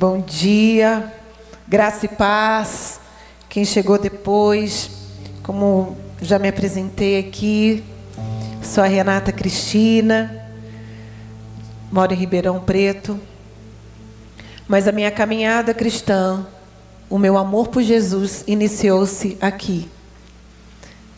[0.00, 1.12] Bom dia,
[1.68, 2.98] graça e paz.
[3.50, 4.90] Quem chegou depois,
[5.42, 7.84] como já me apresentei aqui,
[8.62, 10.42] sou a Renata Cristina,
[11.92, 13.20] moro em Ribeirão Preto.
[14.66, 16.46] Mas a minha caminhada cristã,
[17.10, 19.86] o meu amor por Jesus iniciou-se aqui,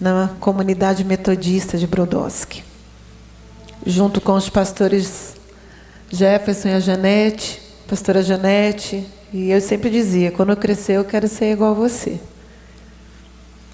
[0.01, 2.65] na comunidade metodista de Brodowski,
[3.87, 5.37] junto com os pastores
[6.11, 7.62] Jefferson e a Janete,
[7.93, 12.19] pastora Janete, e eu sempre dizia: quando eu crescer, eu quero ser igual a você.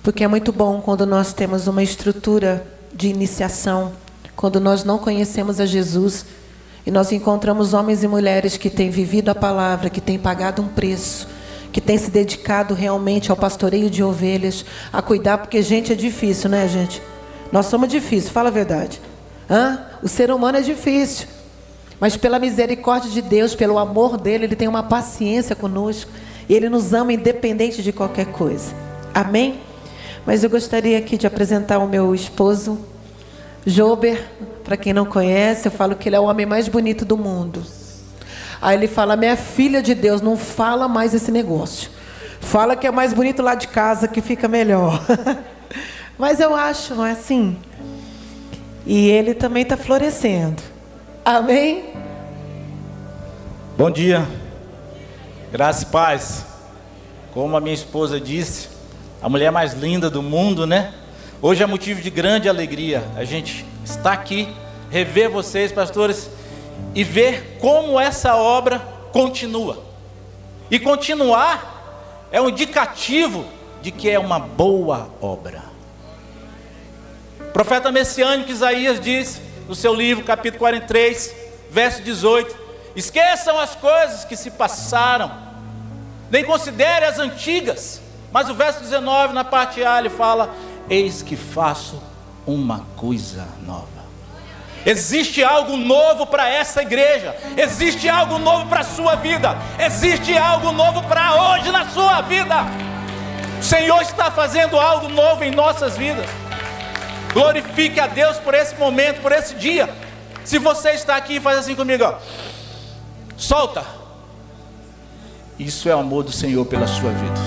[0.02, 3.92] Porque é muito bom quando nós temos uma estrutura de iniciação,
[4.34, 6.26] quando nós não conhecemos a Jesus
[6.84, 10.66] e nós encontramos homens e mulheres que têm vivido a palavra, que têm pagado um
[10.66, 11.28] preço,
[11.70, 16.50] que têm se dedicado realmente ao pastoreio de ovelhas, a cuidar, porque gente é difícil,
[16.50, 17.00] né, gente?
[17.52, 19.00] Nós somos difíceis, fala a verdade.
[19.48, 19.86] Hã?
[20.02, 21.37] O ser humano é difícil.
[22.00, 26.10] Mas pela misericórdia de Deus, pelo amor dele, ele tem uma paciência conosco.
[26.48, 28.72] E ele nos ama independente de qualquer coisa.
[29.14, 29.60] Amém?
[30.24, 32.78] Mas eu gostaria aqui de apresentar o meu esposo,
[33.66, 34.24] Jober.
[34.64, 37.62] Para quem não conhece, eu falo que ele é o homem mais bonito do mundo.
[38.60, 41.90] Aí ele fala: Minha filha de Deus, não fala mais esse negócio.
[42.40, 45.04] Fala que é mais bonito lá de casa, que fica melhor.
[46.18, 47.56] Mas eu acho, não é assim?
[48.86, 50.62] E ele também está florescendo.
[51.28, 51.84] Amém?
[53.76, 54.26] Bom dia,
[55.52, 56.46] graça e paz.
[57.34, 58.70] Como a minha esposa disse,
[59.20, 60.94] a mulher mais linda do mundo, né?
[61.42, 64.48] Hoje é motivo de grande alegria a gente estar aqui,
[64.90, 66.30] rever vocês, pastores,
[66.94, 68.78] e ver como essa obra
[69.12, 69.84] continua.
[70.70, 73.44] E continuar é um indicativo
[73.82, 75.62] de que é uma boa obra.
[77.38, 81.34] O profeta messiânico Isaías diz: no seu livro, capítulo 43,
[81.70, 82.56] verso 18:
[82.96, 85.30] Esqueçam as coisas que se passaram,
[86.30, 88.00] nem considere as antigas.
[88.32, 90.54] Mas o verso 19, na parte A, ele fala:
[90.88, 92.02] Eis que faço
[92.46, 93.98] uma coisa nova.
[94.86, 100.72] Existe algo novo para essa igreja, existe algo novo para a sua vida, existe algo
[100.72, 102.54] novo para hoje na sua vida.
[103.60, 106.26] O Senhor está fazendo algo novo em nossas vidas.
[107.38, 109.88] Glorifique a Deus por esse momento, por esse dia.
[110.44, 112.18] Se você está aqui, faz assim comigo, ó.
[113.36, 113.84] Solta.
[115.56, 117.40] Isso é amor do Senhor pela sua vida.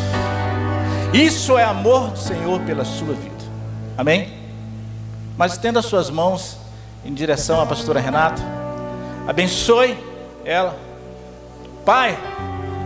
[1.13, 3.43] Isso é amor do Senhor pela sua vida.
[3.97, 4.33] Amém?
[5.37, 6.55] Mas estenda as suas mãos
[7.03, 8.41] em direção à pastora Renata.
[9.27, 9.97] Abençoe
[10.45, 10.73] ela.
[11.85, 12.17] Pai,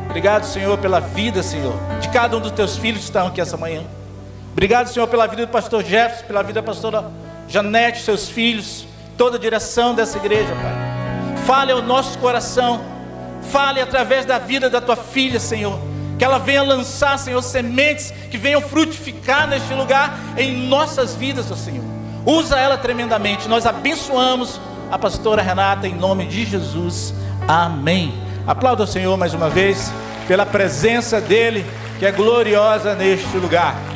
[0.07, 3.57] obrigado, Senhor, pela vida, Senhor, de cada um dos teus filhos que estão aqui essa
[3.57, 3.83] manhã.
[4.55, 7.11] Obrigado, Senhor, pela vida do pastor Jefferson, pela vida da pastora
[7.45, 11.43] Janete, seus filhos, toda a direção dessa igreja, Pai.
[11.45, 12.79] Fale ao nosso coração,
[13.51, 15.77] fale através da vida da tua filha, Senhor.
[16.17, 21.55] Que ela venha lançar, Senhor, sementes que venham frutificar neste lugar em nossas vidas, ó
[21.55, 21.83] Senhor.
[22.25, 23.49] Usa ela tremendamente.
[23.49, 27.13] Nós abençoamos a pastora Renata em nome de Jesus.
[27.45, 28.13] Amém.
[28.47, 29.91] Aplauda o Senhor mais uma vez
[30.29, 31.65] pela presença dele,
[31.99, 33.94] que é gloriosa neste lugar.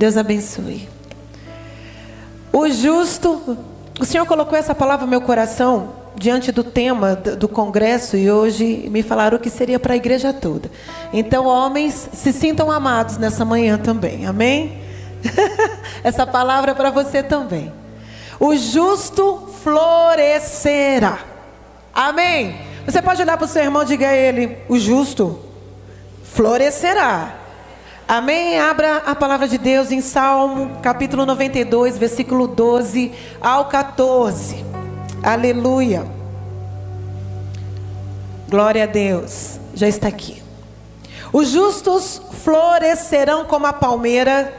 [0.00, 0.88] Deus abençoe.
[2.50, 3.58] O justo,
[4.00, 8.88] o Senhor colocou essa palavra no meu coração diante do tema do congresso e hoje
[8.90, 10.70] me falaram que seria para a igreja toda.
[11.12, 14.24] Então, homens, se sintam amados nessa manhã também.
[14.24, 14.80] Amém?
[16.02, 17.70] essa palavra é para você também.
[18.40, 21.18] O justo florescerá.
[21.92, 22.58] Amém?
[22.86, 25.38] Você pode olhar para o seu irmão e diga a ele: o justo
[26.24, 27.39] florescerá.
[28.10, 28.58] Amém?
[28.58, 34.64] Abra a palavra de Deus em Salmo, capítulo 92, versículo 12 ao 14.
[35.22, 36.04] Aleluia.
[38.48, 39.60] Glória a Deus.
[39.74, 40.42] Já está aqui.
[41.32, 44.52] Os justos florescerão como a palmeira,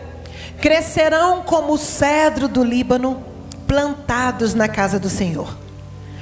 [0.61, 3.21] crescerão como o cedro do Líbano,
[3.67, 5.57] plantados na casa do Senhor.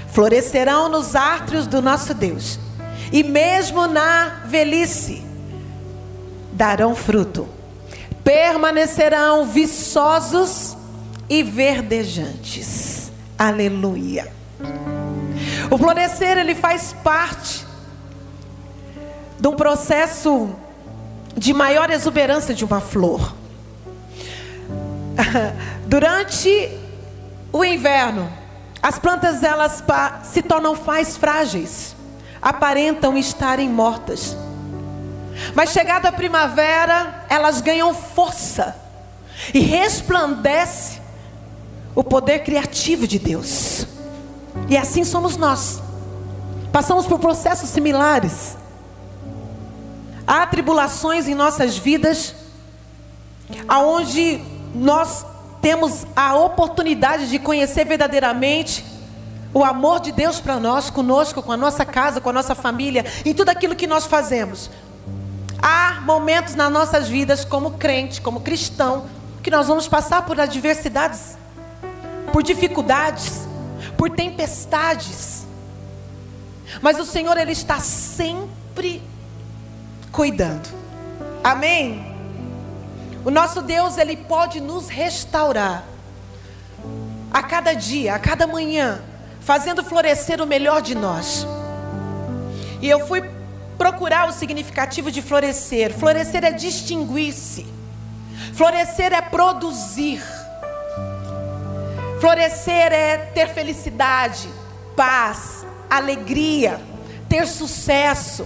[0.08, 2.60] Florescerão nos átrios do nosso Deus,
[3.12, 5.29] e mesmo na velhice
[6.60, 7.48] darão fruto,
[8.22, 10.76] permanecerão viçosos
[11.30, 13.14] e verdejantes.
[13.38, 14.30] Aleluia.
[15.72, 17.66] O florescer ele faz parte
[19.40, 20.54] de um processo
[21.34, 23.34] de maior exuberância de uma flor.
[25.88, 26.78] Durante
[27.54, 28.30] o inverno,
[28.84, 29.82] as plantas elas
[30.24, 31.96] se tornam mais frágeis,
[32.42, 34.36] aparentam estarem mortas.
[35.54, 38.76] Mas chegada a primavera, elas ganham força
[39.54, 41.00] e resplandece
[41.96, 43.86] o poder criativo de Deus.
[44.70, 45.82] E assim somos nós.
[46.72, 48.58] Passamos por processos similares.
[50.26, 52.36] Há tribulações em nossas vidas,
[53.68, 54.42] aonde
[54.76, 55.26] nós
[55.62, 58.86] temos a oportunidade de conhecer verdadeiramente
[59.54, 63.04] o amor de Deus para nós, conosco, com a nossa casa, com a nossa família,
[63.26, 64.70] em tudo aquilo que nós fazemos.
[65.62, 69.06] Há momentos nas nossas vidas, como crente, como cristão,
[69.44, 71.38] que nós vamos passar por adversidades,
[72.32, 73.48] por dificuldades,
[73.98, 75.46] por tempestades.
[76.82, 79.04] Mas o Senhor, Ele está sempre
[80.12, 80.70] cuidando.
[81.44, 82.16] Amém?
[83.26, 85.84] O nosso Deus, Ele pode nos restaurar
[87.32, 89.02] a cada dia, a cada manhã,
[89.42, 91.46] fazendo florescer o melhor de nós.
[92.82, 93.22] E eu fui
[93.80, 95.92] procurar o significativo de florescer.
[95.98, 97.66] Florescer é distinguir-se.
[98.54, 100.22] Florescer é produzir.
[102.20, 104.50] Florescer é ter felicidade,
[104.96, 106.80] paz, alegria,
[107.28, 108.46] ter sucesso,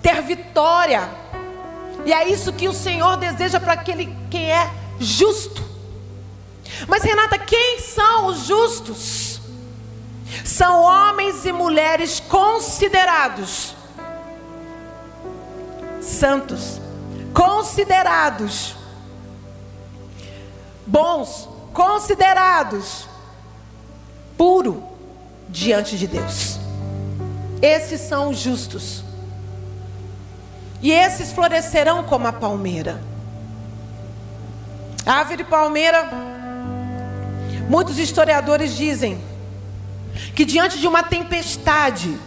[0.00, 1.08] ter vitória.
[2.04, 4.70] E é isso que o Senhor deseja para aquele quem é
[5.00, 5.64] justo.
[6.86, 9.32] Mas Renata, quem são os justos?
[10.44, 13.74] são homens e mulheres considerados
[16.12, 16.80] santos,
[17.32, 18.76] considerados
[20.86, 23.08] bons, considerados
[24.36, 24.82] puro
[25.48, 26.58] diante de Deus.
[27.60, 29.04] Esses são os justos.
[30.82, 33.00] E esses florescerão como a palmeira.
[35.06, 36.10] A árvore palmeira,
[37.68, 39.20] muitos historiadores dizem
[40.34, 42.18] que diante de uma tempestade,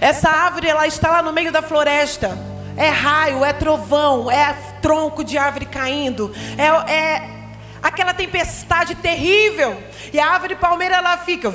[0.00, 2.36] essa árvore ela está lá no meio da floresta.
[2.76, 4.52] É raio, é trovão, é
[4.82, 7.30] tronco de árvore caindo, é, é
[7.82, 9.80] aquela tempestade terrível.
[10.12, 11.52] E a árvore palmeira ela fica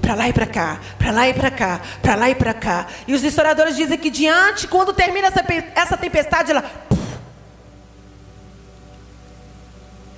[0.00, 2.86] para lá e para cá, para lá e para cá, para lá e para cá.
[3.06, 6.64] E os historiadores dizem que diante, quando termina essa, essa tempestade, ela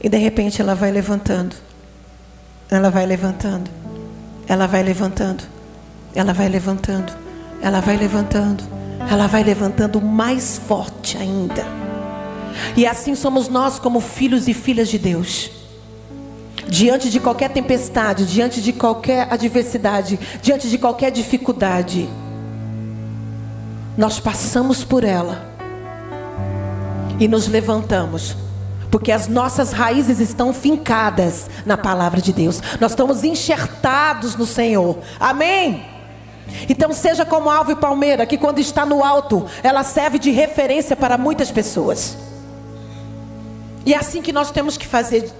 [0.00, 1.54] e de repente ela vai levantando
[2.72, 3.70] ela vai levantando.
[4.52, 5.44] Ela vai levantando.
[6.14, 7.10] Ela vai levantando.
[7.62, 8.62] Ela vai levantando.
[9.10, 11.64] Ela vai levantando mais forte ainda.
[12.76, 15.50] E assim somos nós, como filhos e filhas de Deus.
[16.68, 22.06] Diante de qualquer tempestade, diante de qualquer adversidade, diante de qualquer dificuldade,
[23.96, 25.46] nós passamos por ela
[27.18, 28.36] e nos levantamos
[28.92, 32.60] porque as nossas raízes estão fincadas na palavra de Deus.
[32.78, 34.98] Nós estamos enxertados no Senhor.
[35.18, 35.82] Amém.
[36.68, 40.94] Então seja como a árvore palmeira, que quando está no alto, ela serve de referência
[40.94, 42.18] para muitas pessoas.
[43.86, 45.32] E é assim que nós temos que fazer.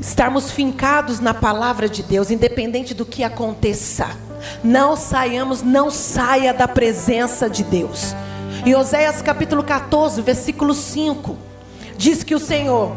[0.00, 4.08] Estarmos fincados na palavra de Deus, independente do que aconteça.
[4.64, 8.14] Não saiamos, não saia da presença de Deus.
[8.66, 11.36] Em Oséias capítulo 14, versículo 5,
[11.96, 12.92] diz que o Senhor,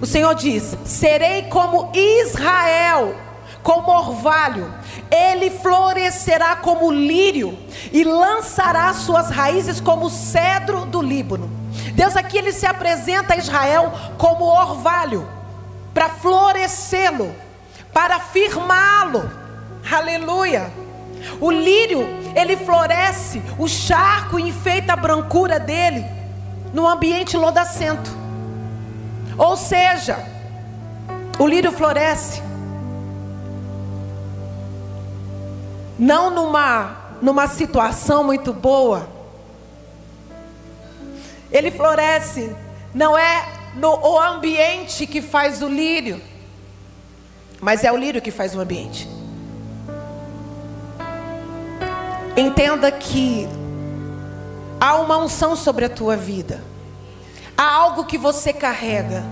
[0.00, 3.14] o Senhor diz: Serei como Israel,
[3.62, 4.74] como orvalho,
[5.10, 7.56] ele florescerá como lírio
[7.92, 11.48] e lançará suas raízes como cedro do Líbano.
[11.94, 15.26] Deus aqui ele se apresenta a Israel como orvalho,
[15.94, 17.32] para florescê-lo,
[17.92, 19.30] para firmá-lo.
[19.90, 20.89] Aleluia.
[21.40, 26.04] O lírio, ele floresce, o charco enfeita a brancura dele
[26.72, 28.10] no ambiente lodacento.
[29.36, 30.18] Ou seja,
[31.38, 32.42] o lírio floresce
[35.98, 39.08] não numa numa situação muito boa.
[41.52, 42.54] Ele floresce
[42.94, 46.20] não é no o ambiente que faz o lírio,
[47.60, 49.08] mas é o lírio que faz o ambiente.
[52.40, 53.46] Entenda que
[54.80, 56.64] há uma unção sobre a tua vida.
[57.54, 59.22] Há algo que você carrega.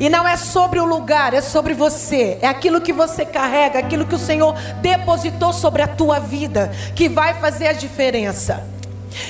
[0.00, 2.38] E não é sobre o lugar, é sobre você.
[2.40, 7.06] É aquilo que você carrega, aquilo que o Senhor depositou sobre a tua vida, que
[7.06, 8.66] vai fazer a diferença.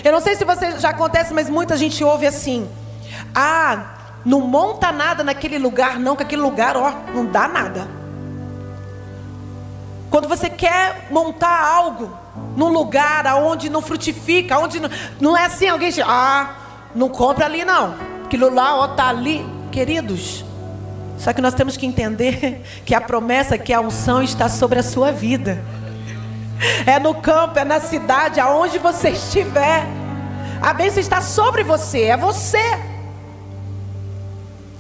[0.05, 2.69] Eu não sei se você já acontece, mas muita gente ouve assim:
[3.35, 7.89] "Ah, não monta nada naquele lugar, não, que aquele lugar, ó, não dá nada".
[10.09, 12.26] Quando você quer montar algo,
[12.57, 14.89] num lugar aonde não frutifica, onde não,
[15.21, 16.57] não é assim, alguém diz, ah,
[16.95, 17.95] não compra ali não.
[18.25, 20.45] Aquilo lá, ó, tá ali, queridos.
[21.19, 24.83] Só que nós temos que entender que a promessa, que a unção está sobre a
[24.83, 25.63] sua vida.
[26.87, 29.87] É no campo, é na cidade, aonde você estiver.
[30.63, 32.81] A bênção está sobre você, é você.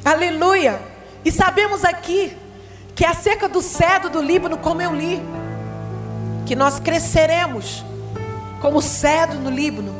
[0.02, 0.80] Aleluia.
[1.24, 2.34] E sabemos aqui
[2.94, 5.20] que é acerca do cedro do Líbano, como eu li,
[6.46, 7.84] que nós cresceremos
[8.60, 9.94] como cedro no Líbano.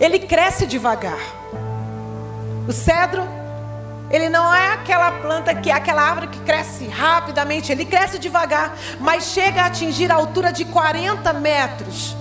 [0.00, 1.18] Ele cresce devagar.
[2.66, 3.22] O cedro,
[4.10, 8.76] ele não é aquela planta que é aquela árvore que cresce rapidamente, ele cresce devagar,
[8.98, 12.16] mas chega a atingir a altura de 40 metros.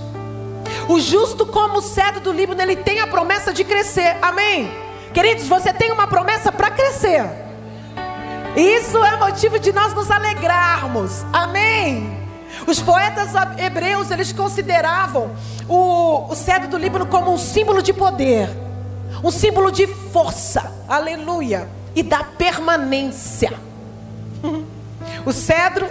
[0.88, 4.18] O justo como o cedro do Líbano, ele tem a promessa de crescer.
[4.22, 4.72] Amém.
[5.14, 7.24] Queridos, você tem uma promessa para crescer.
[8.56, 11.26] Isso é motivo de nós nos alegrarmos.
[11.32, 12.23] Amém.
[12.68, 15.32] Os poetas hebreus, eles consideravam
[15.68, 18.50] o, o cedro do Líbano como um símbolo de poder,
[19.24, 23.54] um símbolo de força, aleluia, e da permanência.
[25.26, 25.90] O cedro,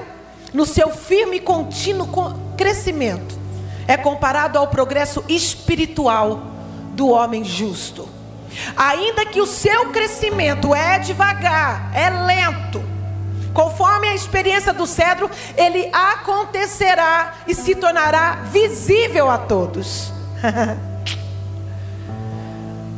[0.52, 2.08] no seu firme e contínuo
[2.56, 3.38] crescimento,
[3.86, 6.42] é comparado ao progresso espiritual
[6.94, 8.08] do homem justo.
[8.76, 12.82] Ainda que o seu crescimento é devagar, é lento,
[13.52, 20.12] conforme a experiência do cedro, ele acontecerá e se tornará visível a todos.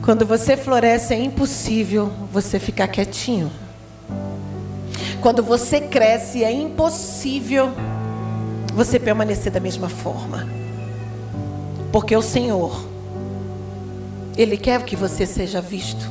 [0.03, 3.51] Quando você floresce, é impossível você ficar quietinho.
[5.21, 7.73] Quando você cresce, é impossível
[8.75, 10.47] você permanecer da mesma forma.
[11.91, 12.95] Porque o Senhor
[14.37, 16.11] ele quer que você seja visto.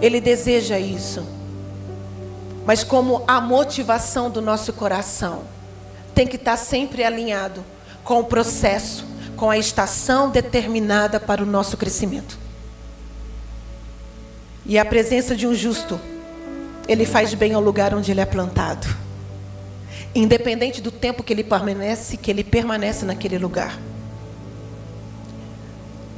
[0.00, 1.35] Ele deseja isso.
[2.66, 5.44] Mas como a motivação do nosso coração
[6.12, 7.64] tem que estar sempre alinhado
[8.02, 9.06] com o processo,
[9.36, 12.36] com a estação determinada para o nosso crescimento.
[14.64, 16.00] E a presença de um justo,
[16.88, 18.88] ele faz bem ao lugar onde ele é plantado.
[20.12, 23.78] Independente do tempo que ele permanece, que ele permanece naquele lugar.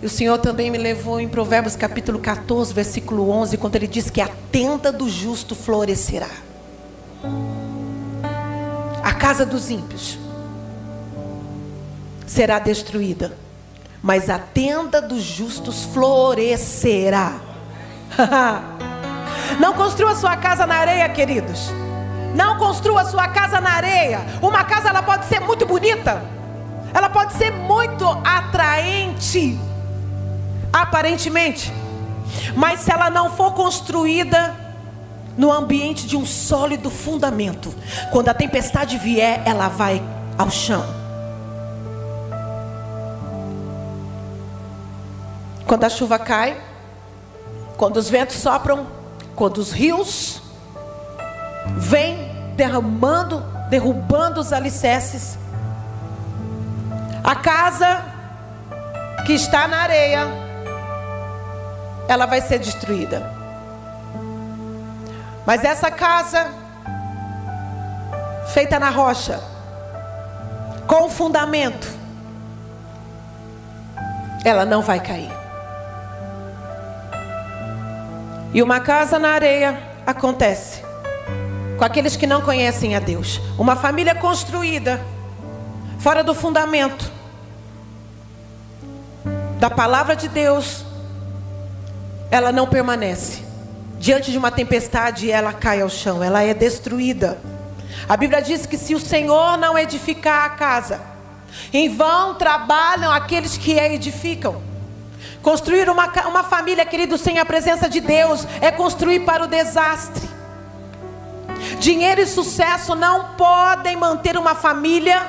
[0.00, 4.08] E o Senhor também me levou em Provérbios capítulo 14, versículo 11, quando ele diz
[4.08, 6.28] que a tenda do justo florescerá.
[9.02, 10.16] A casa dos ímpios
[12.28, 13.36] será destruída,
[14.00, 17.32] mas a tenda dos justos florescerá.
[19.58, 21.72] Não construa sua casa na areia, queridos.
[22.36, 24.20] Não construa sua casa na areia.
[24.40, 26.22] Uma casa ela pode ser muito bonita.
[26.94, 29.58] Ela pode ser muito atraente
[30.72, 31.72] aparentemente.
[32.54, 34.54] Mas se ela não for construída
[35.36, 37.72] no ambiente de um sólido fundamento,
[38.10, 40.02] quando a tempestade vier, ela vai
[40.36, 40.84] ao chão.
[45.66, 46.60] Quando a chuva cai,
[47.76, 48.86] quando os ventos sopram,
[49.36, 50.42] quando os rios
[51.76, 55.38] vêm derramando, derrubando os alicerces,
[57.22, 58.02] a casa
[59.26, 60.47] que está na areia
[62.08, 63.30] ela vai ser destruída.
[65.46, 66.50] Mas essa casa,
[68.52, 69.40] feita na rocha,
[70.86, 71.86] com fundamento,
[74.44, 75.30] ela não vai cair.
[78.52, 80.82] E uma casa na areia acontece
[81.76, 83.40] com aqueles que não conhecem a Deus.
[83.58, 85.00] Uma família construída
[85.98, 87.10] fora do fundamento
[89.58, 90.84] da palavra de Deus,
[92.30, 93.42] ela não permanece.
[93.98, 97.38] Diante de uma tempestade, ela cai ao chão, ela é destruída.
[98.08, 101.00] A Bíblia diz que se o Senhor não edificar a casa,
[101.72, 104.62] em vão trabalham aqueles que a edificam.
[105.42, 110.28] Construir uma, uma família, querido, sem a presença de Deus, é construir para o desastre.
[111.80, 115.26] Dinheiro e sucesso não podem manter uma família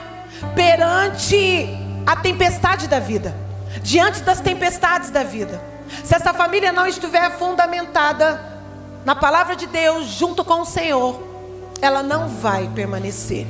[0.53, 1.69] perante
[2.05, 3.35] a tempestade da vida,
[3.81, 5.68] diante das tempestades da vida.
[6.03, 8.39] Se essa família não estiver fundamentada
[9.05, 11.21] na palavra de Deus, junto com o Senhor,
[11.81, 13.47] ela não vai permanecer.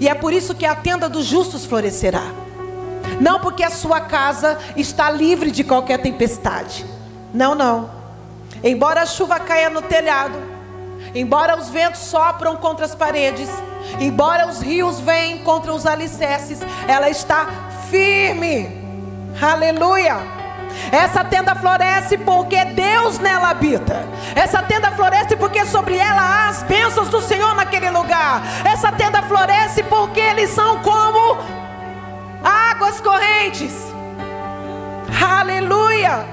[0.00, 2.22] E é por isso que a tenda dos justos florescerá.
[3.20, 6.86] Não porque a sua casa está livre de qualquer tempestade.
[7.32, 7.90] Não, não.
[8.62, 10.38] Embora a chuva caia no telhado,
[11.14, 13.48] embora os ventos sopram contra as paredes,
[13.98, 17.46] embora os rios venham contra os alicerces, ela está
[17.90, 18.68] firme.
[19.40, 20.37] Aleluia.
[20.90, 24.06] Essa tenda floresce porque Deus nela habita.
[24.34, 28.42] Essa tenda floresce porque sobre ela há as bênçãos do Senhor naquele lugar.
[28.64, 31.38] Essa tenda floresce porque eles são como
[32.42, 33.72] águas correntes.
[35.22, 36.24] Aleluia!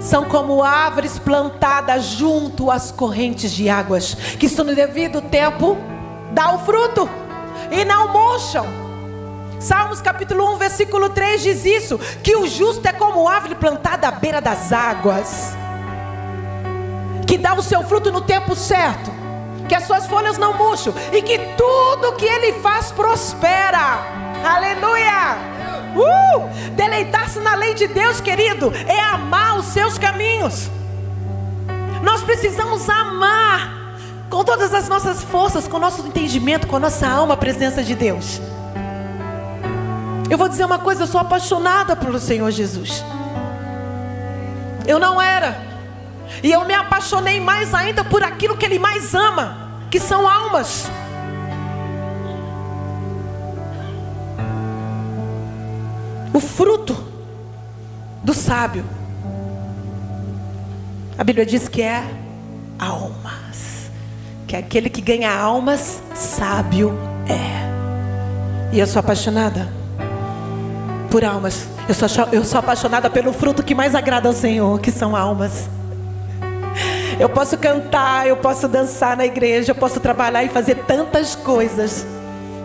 [0.00, 5.76] São como árvores plantadas junto às correntes de águas, que no devido tempo
[6.32, 7.08] dá o fruto
[7.70, 8.87] e não murcham.
[9.58, 14.10] Salmos capítulo 1, versículo 3 diz isso: que o justo é como árvore plantada à
[14.10, 15.56] beira das águas.
[17.26, 19.10] que dá o seu fruto no tempo certo,
[19.68, 23.98] que as suas folhas não murcham e que tudo que ele faz prospera.
[24.42, 25.36] Aleluia!
[25.94, 26.70] Uh!
[26.74, 30.70] Deleitar-se na lei de Deus, querido, é amar os seus caminhos.
[32.02, 33.76] Nós precisamos amar
[34.30, 37.82] com todas as nossas forças, com o nosso entendimento, com a nossa alma, a presença
[37.82, 38.40] de Deus.
[40.30, 43.02] Eu vou dizer uma coisa, eu sou apaixonada pelo Senhor Jesus.
[44.86, 45.56] Eu não era.
[46.42, 50.86] E eu me apaixonei mais ainda por aquilo que Ele mais ama, que são almas.
[56.32, 56.94] O fruto
[58.22, 58.84] do sábio.
[61.16, 62.04] A Bíblia diz que é
[62.78, 63.90] almas.
[64.46, 66.92] Que aquele que ganha almas, sábio
[67.26, 68.74] é.
[68.74, 69.77] E eu sou apaixonada
[71.10, 71.66] por almas.
[71.88, 75.68] Eu sou, eu sou apaixonada pelo fruto que mais agrada ao Senhor, que são almas.
[77.18, 82.06] Eu posso cantar, eu posso dançar na igreja, eu posso trabalhar e fazer tantas coisas.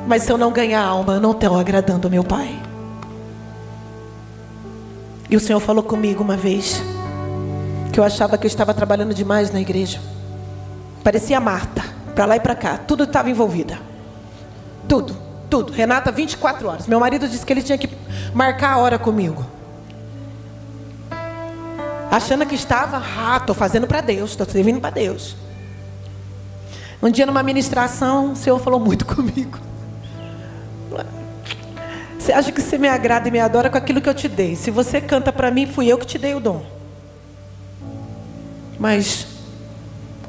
[0.07, 2.59] Mas se eu não ganhar alma, eu não estou agradando meu Pai.
[5.29, 6.83] E o Senhor falou comigo uma vez
[7.91, 9.99] que eu achava que eu estava trabalhando demais na igreja.
[11.03, 11.83] Parecia Marta,
[12.13, 13.79] para lá e para cá, tudo estava envolvida.
[14.87, 15.15] Tudo,
[15.53, 15.71] tudo.
[15.71, 16.87] Renata, 24 horas.
[16.87, 17.87] Meu marido disse que ele tinha que
[18.33, 19.45] marcar a hora comigo.
[22.09, 25.35] Achando que estava, ah, estou fazendo para Deus, estou servindo para Deus.
[27.03, 29.59] Um dia numa ministração, o Senhor falou muito comigo.
[32.17, 34.55] Você acha que você me agrada e me adora com aquilo que eu te dei?
[34.55, 36.65] Se você canta para mim, fui eu que te dei o dom.
[38.79, 39.27] Mas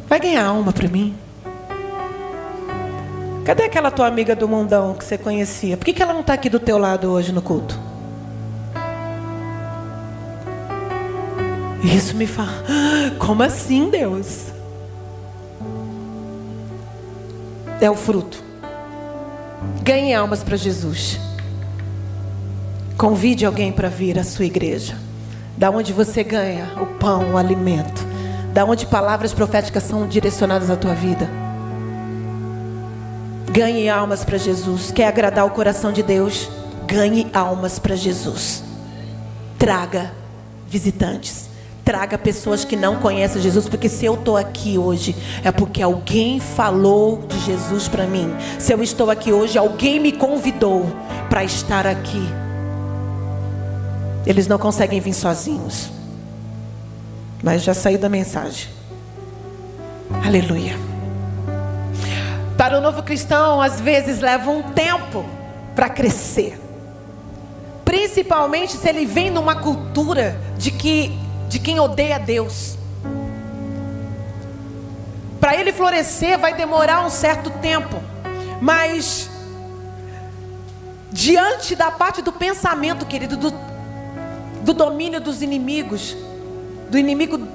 [0.07, 1.24] vai ganhar alma para mim.
[3.45, 5.77] Cadê aquela tua amiga do mundão que você conhecia?
[5.77, 7.79] Por que, que ela não está aqui do teu lado hoje no culto?
[11.83, 12.65] Isso me fala,
[13.21, 14.47] como assim, Deus?
[17.83, 18.43] É o fruto.
[19.83, 21.21] Ganhe almas para Jesus.
[22.97, 24.97] Convide alguém para vir à sua igreja.
[25.55, 28.07] Da onde você ganha o pão, o alimento.
[28.55, 31.44] Da onde palavras proféticas são direcionadas à tua vida.
[33.55, 34.91] Ganhe almas para Jesus.
[34.91, 36.51] Quer agradar o coração de Deus?
[36.89, 38.65] Ganhe almas para Jesus.
[39.57, 40.11] Traga
[40.67, 41.49] visitantes.
[41.85, 45.15] Traga pessoas que não conhecem Jesus, porque se eu estou aqui hoje,
[45.45, 48.35] é porque alguém falou de Jesus para mim.
[48.59, 50.85] Se eu estou aqui hoje, alguém me convidou
[51.31, 52.27] para estar aqui.
[54.27, 55.93] Eles não conseguem vir sozinhos.
[57.41, 58.69] Mas já saiu da mensagem.
[60.25, 60.94] Aleluia.
[62.65, 65.27] Para o novo cristão, às vezes leva um tempo
[65.77, 66.59] para crescer.
[67.85, 71.13] Principalmente se ele vem numa cultura de que
[71.47, 72.79] de quem odeia Deus.
[75.39, 78.03] Para ele florescer vai demorar um certo tempo,
[78.63, 79.29] mas
[81.13, 83.53] diante da parte do pensamento, querido, do,
[84.63, 86.17] do domínio dos inimigos,
[86.89, 87.47] do inimigo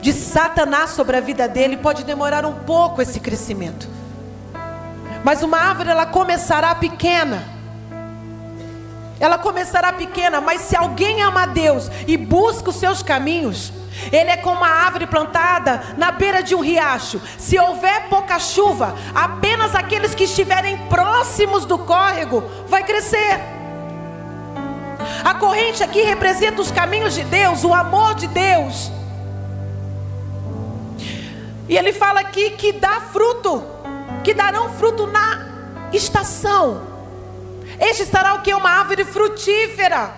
[0.00, 3.97] de Satanás sobre a vida dele, pode demorar um pouco esse crescimento.
[5.24, 7.58] Mas uma árvore ela começará pequena
[9.20, 13.72] ela começará pequena, mas se alguém ama Deus e busca os seus caminhos,
[14.12, 17.20] ele é como uma árvore plantada na beira de um riacho.
[17.36, 23.40] Se houver pouca chuva, apenas aqueles que estiverem próximos do córrego vai crescer.
[25.24, 28.92] A corrente aqui representa os caminhos de Deus, o amor de Deus.
[31.68, 33.62] E ele fala aqui que dá fruto,
[34.28, 35.46] que darão fruto na
[35.90, 36.82] estação.
[37.80, 38.52] Este será o que?
[38.52, 40.12] Uma árvore frutífera.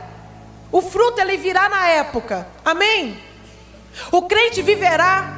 [0.73, 2.44] O fruto ele virá na época.
[2.64, 3.16] Amém?
[4.11, 5.33] O crente viverá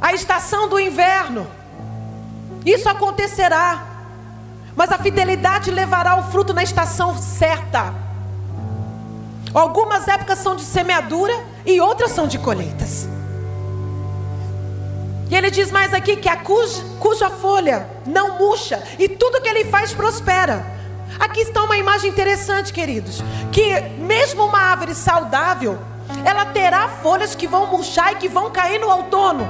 [0.00, 1.48] a estação do inverno.
[2.64, 3.84] Isso acontecerá.
[4.76, 7.92] Mas a fidelidade levará o fruto na estação certa.
[9.52, 11.34] Algumas épocas são de semeadura
[11.64, 13.08] e outras são de colheitas.
[15.28, 19.48] E ele diz mais aqui que a cuja, cuja folha não murcha e tudo que
[19.48, 20.64] ele faz prospera.
[21.18, 25.78] Aqui está uma imagem interessante, queridos, que mesmo uma árvore saudável,
[26.24, 29.48] ela terá folhas que vão murchar e que vão cair no outono.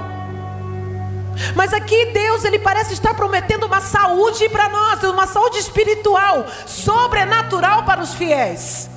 [1.55, 7.85] Mas aqui Deus, ele parece estar prometendo uma saúde para nós, uma saúde espiritual, sobrenatural
[7.85, 8.89] para os fiéis.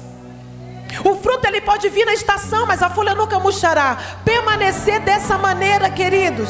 [1.04, 3.98] O fruto ele pode vir na estação, mas a folha nunca murchará.
[4.26, 6.50] Permanecer dessa maneira, queridos,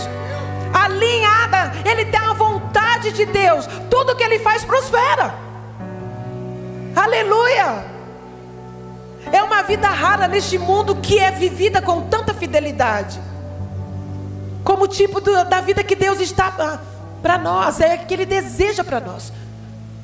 [0.74, 3.68] alinhada, ele tem a vontade de Deus.
[3.90, 5.34] Tudo que ele faz prospera.
[6.96, 7.86] Aleluia!
[9.32, 13.20] É uma vida rara neste mundo que é vivida com tanta fidelidade.
[14.64, 16.80] como tipo do, da vida que Deus está ah,
[17.22, 19.32] para nós, é que Ele deseja para nós.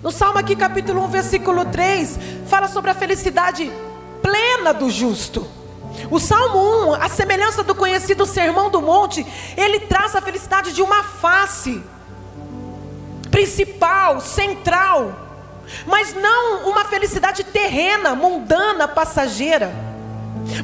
[0.01, 3.71] No Salmo aqui, capítulo 1, versículo 3, fala sobre a felicidade
[4.25, 5.47] plena do justo.
[6.09, 10.81] O Salmo 1, a semelhança do conhecido Sermão do Monte, ele traz a felicidade de
[10.81, 11.81] uma face
[13.29, 15.15] principal, central,
[15.85, 19.71] mas não uma felicidade terrena, mundana, passageira,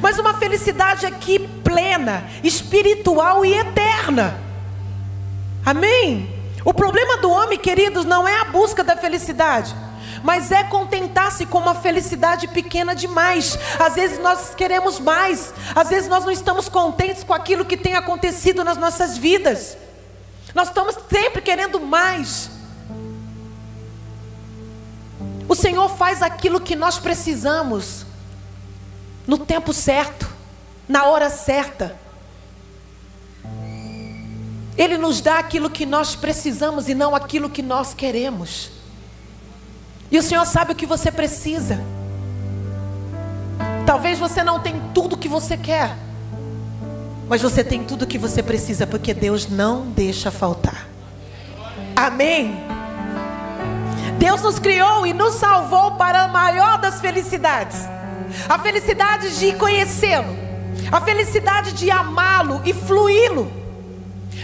[0.00, 4.40] mas uma felicidade aqui plena, espiritual e eterna.
[5.64, 6.28] Amém?
[6.64, 9.72] O problema do homem, queridos, não é a busca da felicidade
[10.22, 13.58] mas é contentar-se com uma felicidade pequena demais.
[13.78, 17.94] Às vezes nós queremos mais, às vezes nós não estamos contentes com aquilo que tem
[17.94, 19.76] acontecido nas nossas vidas.
[20.54, 22.50] Nós estamos sempre querendo mais.
[25.48, 28.06] O Senhor faz aquilo que nós precisamos,
[29.26, 30.30] no tempo certo,
[30.88, 31.96] na hora certa.
[34.76, 38.81] Ele nos dá aquilo que nós precisamos e não aquilo que nós queremos.
[40.12, 41.80] E o Senhor sabe o que você precisa.
[43.86, 45.96] Talvez você não tenha tudo o que você quer,
[47.28, 50.86] mas você tem tudo o que você precisa, porque Deus não deixa faltar.
[51.96, 52.62] Amém.
[54.18, 57.88] Deus nos criou e nos salvou para a maior das felicidades
[58.48, 60.36] a felicidade de conhecê-lo,
[60.90, 63.50] a felicidade de amá-lo e fluí-lo.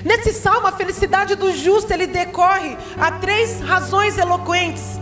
[0.05, 5.01] Nesse salmo, a felicidade do justo ele decorre a três razões eloquentes.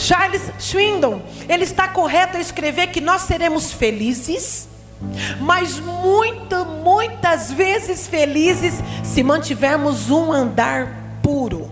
[0.00, 4.66] Charles Swindon, ele está correto a escrever que nós seremos felizes,
[5.38, 11.70] mas muito, muitas vezes felizes se mantivermos um andar puro,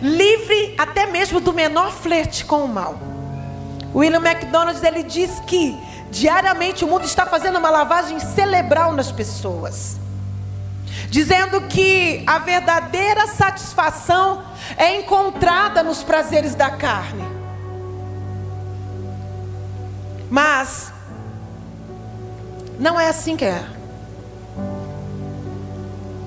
[0.00, 2.96] livre até mesmo do menor flerte com o mal.
[3.92, 5.76] William McDonald ele diz que
[6.12, 10.05] diariamente o mundo está fazendo uma lavagem cerebral nas pessoas
[11.08, 14.44] dizendo que a verdadeira satisfação
[14.76, 17.24] é encontrada nos prazeres da carne.
[20.30, 20.92] Mas
[22.78, 23.64] não é assim que é.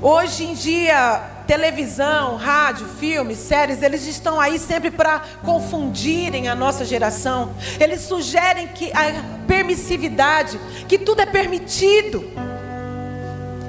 [0.01, 6.85] Hoje em dia, televisão, rádio, filmes, séries, eles estão aí sempre para confundirem a nossa
[6.85, 7.53] geração.
[7.79, 12.48] Eles sugerem que a permissividade, que tudo é permitido.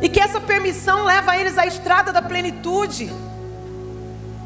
[0.00, 3.12] E que essa permissão leva eles à estrada da plenitude.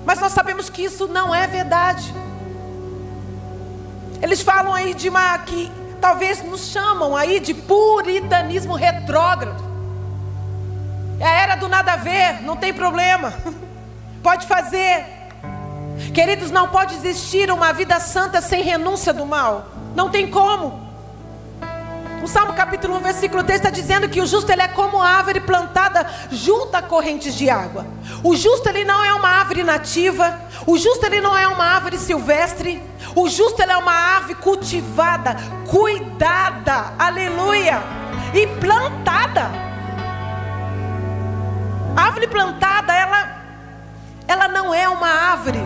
[0.04, 2.12] Mas nós sabemos que isso não é verdade.
[4.20, 9.62] Eles falam aí de uma que talvez nos chamam aí de puritanismo retrógrado.
[11.20, 13.32] É a era do nada a ver, não tem problema.
[14.22, 15.04] Pode fazer.
[16.12, 19.66] Queridos, não pode existir uma vida santa sem renúncia do mal.
[19.94, 20.83] Não tem como.
[22.24, 25.40] O Salmo capítulo 1, versículo 3 está dizendo que o justo ele é como árvore
[25.40, 27.86] plantada junto a correntes de água.
[28.22, 31.98] O justo ele não é uma árvore nativa, o justo ele não é uma árvore
[31.98, 32.82] silvestre,
[33.14, 35.36] o justo ele é uma árvore cultivada,
[35.68, 37.82] cuidada, aleluia,
[38.32, 39.50] e plantada.
[41.94, 43.44] A árvore plantada, ela
[44.26, 45.60] ela não é uma árvore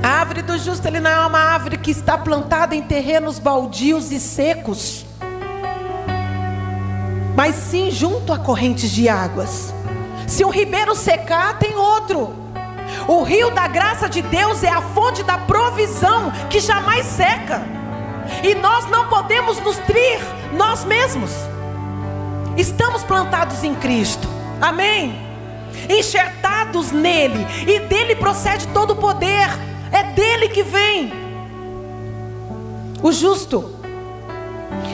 [0.00, 4.12] a árvore do justo ele não é uma árvore que está plantada em terrenos baldios
[4.12, 5.06] e secos
[7.36, 9.74] mas sim junto a correntes de águas.
[10.26, 12.34] Se um ribeiro secar, tem outro.
[13.08, 17.62] O rio da graça de Deus é a fonte da provisão que jamais seca.
[18.42, 20.20] E nós não podemos nutrir
[20.56, 21.30] nós mesmos.
[22.56, 24.28] Estamos plantados em Cristo.
[24.60, 25.20] Amém.
[25.90, 29.48] Enxertados nele, e dele procede todo o poder.
[29.92, 31.12] É dele que vem.
[33.02, 33.73] O justo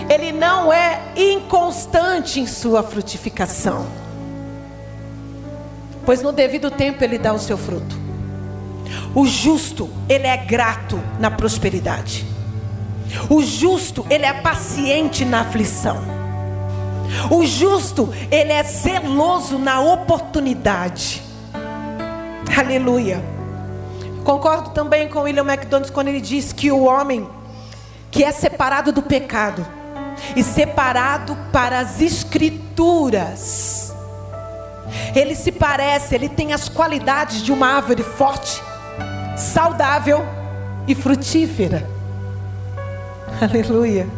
[0.09, 3.87] ele não é inconstante em sua frutificação.
[6.05, 7.99] Pois no devido tempo ele dá o seu fruto.
[9.15, 12.27] O justo, ele é grato na prosperidade.
[13.29, 15.99] O justo, ele é paciente na aflição.
[17.31, 21.23] O justo, ele é zeloso na oportunidade.
[22.57, 23.23] Aleluia.
[24.25, 27.29] Concordo também com William McDonald quando ele diz que o homem
[28.11, 29.67] que é separado do pecado,
[30.37, 33.95] e separado para as escrituras.
[35.15, 38.63] Ele se parece, ele tem as qualidades de uma árvore forte,
[39.37, 40.25] saudável
[40.87, 41.89] e frutífera.
[43.41, 44.09] Aleluia.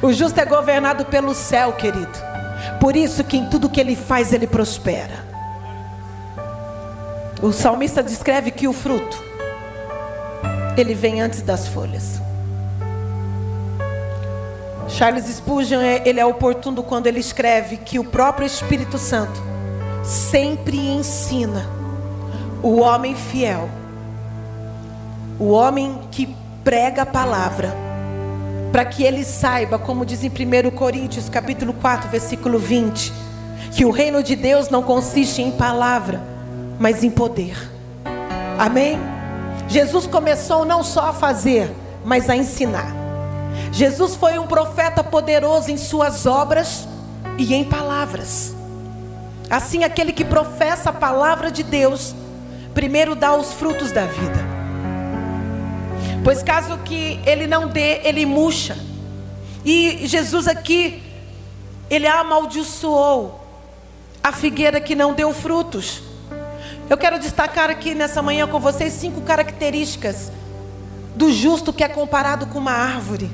[0.00, 2.32] O justo é governado pelo céu, querido.
[2.80, 5.24] Por isso que em tudo que ele faz ele prospera.
[7.42, 9.20] O salmista descreve que o fruto
[10.76, 12.21] ele vem antes das folhas.
[14.92, 19.40] Charles Spurgeon, é, ele é oportuno quando ele escreve que o próprio Espírito Santo
[20.04, 21.66] sempre ensina
[22.62, 23.70] o homem fiel,
[25.38, 27.74] o homem que prega a palavra,
[28.70, 33.12] para que ele saiba, como diz em 1 Coríntios, capítulo 4, versículo 20,
[33.72, 36.22] que o reino de Deus não consiste em palavra,
[36.78, 37.56] mas em poder.
[38.58, 38.98] Amém?
[39.68, 41.70] Jesus começou não só a fazer,
[42.04, 43.01] mas a ensinar.
[43.72, 46.86] Jesus foi um profeta poderoso em suas obras
[47.38, 48.54] e em palavras.
[49.48, 52.14] Assim, aquele que professa a palavra de Deus,
[52.74, 54.38] primeiro dá os frutos da vida.
[56.22, 58.76] Pois caso que ele não dê, ele murcha.
[59.64, 61.02] E Jesus aqui,
[61.88, 63.40] ele amaldiçoou
[64.22, 66.02] a figueira que não deu frutos.
[66.90, 70.30] Eu quero destacar aqui nessa manhã com vocês cinco características
[71.16, 73.30] do justo que é comparado com uma árvore.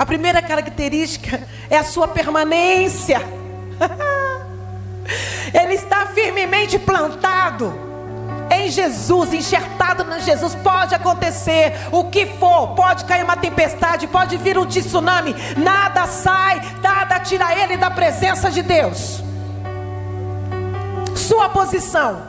[0.00, 3.20] A primeira característica é a sua permanência.
[5.52, 7.78] Ele está firmemente plantado
[8.50, 10.54] em Jesus, enxertado em Jesus.
[10.54, 16.62] Pode acontecer o que for, pode cair uma tempestade, pode vir um tsunami, nada sai,
[16.82, 19.22] nada tira ele da presença de Deus.
[21.14, 22.22] Sua posição,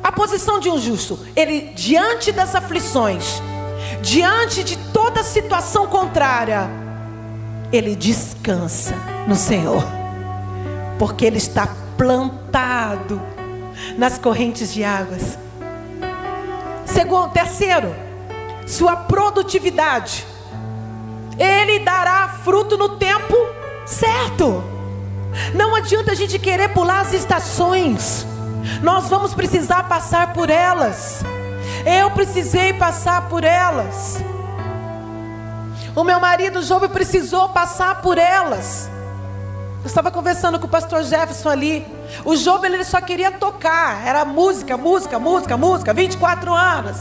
[0.00, 3.42] a posição de um justo, ele diante das aflições,
[4.00, 6.85] diante de toda situação contrária,
[7.72, 8.94] ele descansa
[9.26, 9.84] no Senhor,
[10.98, 13.20] porque ele está plantado
[13.96, 15.38] nas correntes de águas.
[16.84, 17.94] Segundo, terceiro,
[18.66, 20.26] sua produtividade.
[21.38, 23.34] Ele dará fruto no tempo
[23.84, 24.64] certo.
[25.54, 28.26] Não adianta a gente querer pular as estações.
[28.82, 31.22] Nós vamos precisar passar por elas.
[31.84, 34.22] Eu precisei passar por elas.
[35.96, 38.90] O meu marido Job precisou passar por elas.
[39.80, 41.86] Eu estava conversando com o pastor Jefferson ali.
[42.22, 46.98] O Job ele só queria tocar, era música, música, música, música, 24 anos.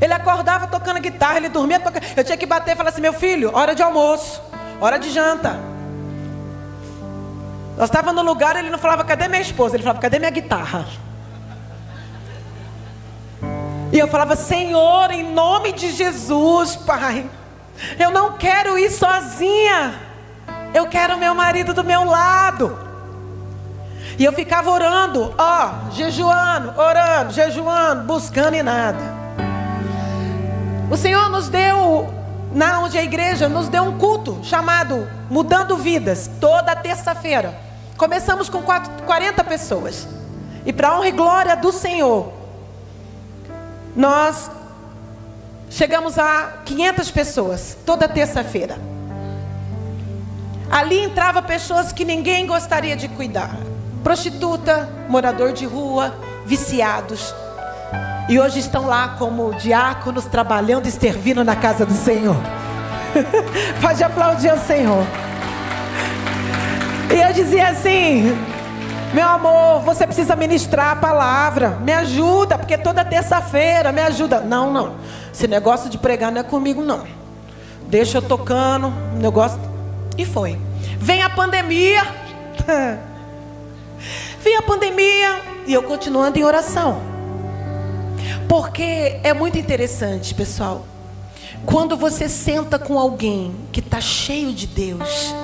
[0.00, 2.02] Ele acordava tocando guitarra, ele dormia tocando.
[2.16, 4.42] Eu tinha que bater e falar assim: meu filho, hora de almoço,
[4.80, 5.56] hora de janta.
[7.76, 9.76] Nós estávamos no lugar, ele não falava, cadê minha esposa?
[9.76, 10.84] Ele falava, cadê minha guitarra?
[13.92, 17.24] E eu falava, Senhor, em nome de Jesus, Pai,
[17.98, 19.94] eu não quero ir sozinha.
[20.74, 22.78] Eu quero meu marido do meu lado.
[24.18, 28.98] E eu ficava orando, ó, jejuando, orando, jejuando, buscando e nada.
[30.90, 32.12] O Senhor nos deu,
[32.52, 37.54] na onde a igreja nos deu um culto chamado Mudando Vidas, toda terça-feira.
[37.96, 40.08] Começamos com 40 pessoas.
[40.66, 42.32] E para honra e glória do Senhor,
[43.94, 44.50] nós
[45.70, 48.76] Chegamos a 500 pessoas, toda terça-feira.
[50.70, 53.56] Ali entrava pessoas que ninguém gostaria de cuidar:
[54.02, 56.14] prostituta, morador de rua,
[56.46, 57.34] viciados.
[58.28, 62.36] E hoje estão lá como diáconos, trabalhando e servindo na casa do Senhor.
[63.80, 65.06] Pode aplaudir ao Senhor.
[67.14, 68.36] E eu dizia assim:
[69.12, 71.78] meu amor, você precisa ministrar a palavra.
[71.80, 74.40] Me ajuda, porque toda terça-feira me ajuda.
[74.40, 74.96] Não, não.
[75.32, 77.06] Esse negócio de pregar não é comigo, não.
[77.88, 79.58] Deixa eu tocando, negócio.
[80.16, 80.58] E foi.
[80.98, 82.02] Vem a pandemia.
[84.42, 87.00] Vem a pandemia e eu continuando em oração.
[88.48, 90.84] Porque é muito interessante, pessoal.
[91.64, 95.34] Quando você senta com alguém que está cheio de Deus,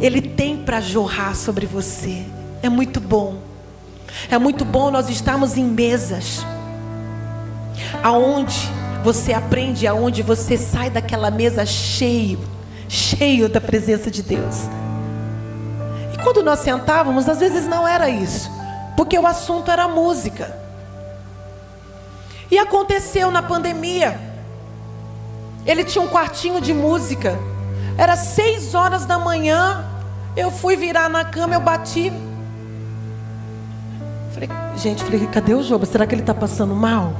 [0.00, 2.24] ele tem para jorrar sobre você.
[2.62, 3.36] É muito bom.
[4.30, 6.44] É muito bom nós estarmos em mesas
[8.02, 8.70] aonde
[9.02, 12.40] você aprende, aonde você sai daquela mesa cheio,
[12.88, 14.68] cheio da presença de Deus.
[16.12, 18.50] E quando nós sentávamos, às vezes não era isso,
[18.96, 20.56] porque o assunto era música.
[22.50, 24.18] E aconteceu na pandemia.
[25.64, 27.36] Ele tinha um quartinho de música.
[27.98, 29.84] Era seis horas da manhã.
[30.36, 32.12] Eu fui virar na cama, eu bati.
[34.32, 35.86] Falei, gente, falei, cadê o Jobo?
[35.86, 37.14] Será que ele está passando mal?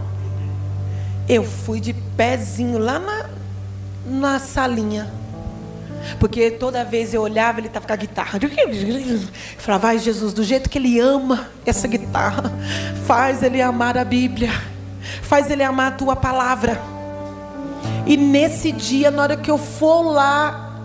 [1.28, 3.26] Eu fui de pezinho lá na,
[4.06, 5.10] na salinha.
[6.20, 8.38] Porque toda vez eu olhava, ele estava com a guitarra.
[8.40, 9.20] Eu
[9.58, 12.52] falava, vai Jesus, do jeito que ele ama essa guitarra,
[13.06, 14.50] faz ele amar a Bíblia,
[15.22, 16.80] faz ele amar a tua palavra.
[18.06, 20.80] E nesse dia, na hora que eu for lá,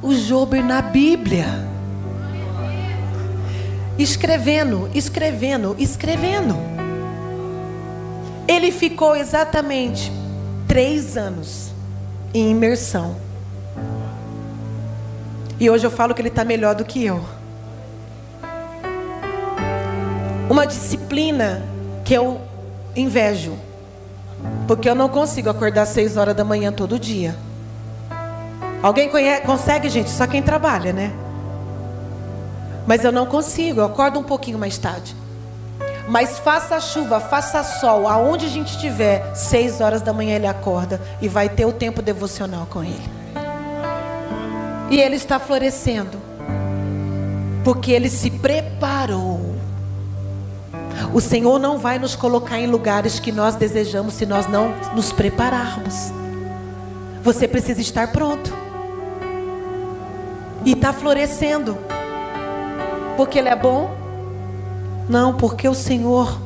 [0.00, 1.46] o Jober na Bíblia,
[3.98, 6.73] escrevendo, escrevendo, escrevendo.
[8.46, 10.12] Ele ficou exatamente
[10.68, 11.72] três anos
[12.32, 13.16] em imersão.
[15.58, 17.24] E hoje eu falo que ele está melhor do que eu.
[20.50, 21.62] Uma disciplina
[22.04, 22.40] que eu
[22.94, 23.56] invejo.
[24.66, 27.34] Porque eu não consigo acordar às seis horas da manhã todo dia.
[28.82, 30.10] Alguém conhece, consegue, gente?
[30.10, 31.12] Só quem trabalha, né?
[32.86, 35.16] Mas eu não consigo, eu acordo um pouquinho mais tarde.
[36.08, 41.00] Mas faça chuva, faça sol, aonde a gente estiver, seis horas da manhã ele acorda
[41.20, 43.10] e vai ter o tempo devocional com ele.
[44.90, 46.18] E ele está florescendo,
[47.64, 49.54] porque ele se preparou.
[51.12, 55.12] O Senhor não vai nos colocar em lugares que nós desejamos se nós não nos
[55.12, 56.12] prepararmos.
[57.22, 58.52] Você precisa estar pronto.
[60.64, 61.78] E está florescendo.
[63.16, 64.03] Porque Ele é bom?
[65.08, 66.40] Não, porque o Senhor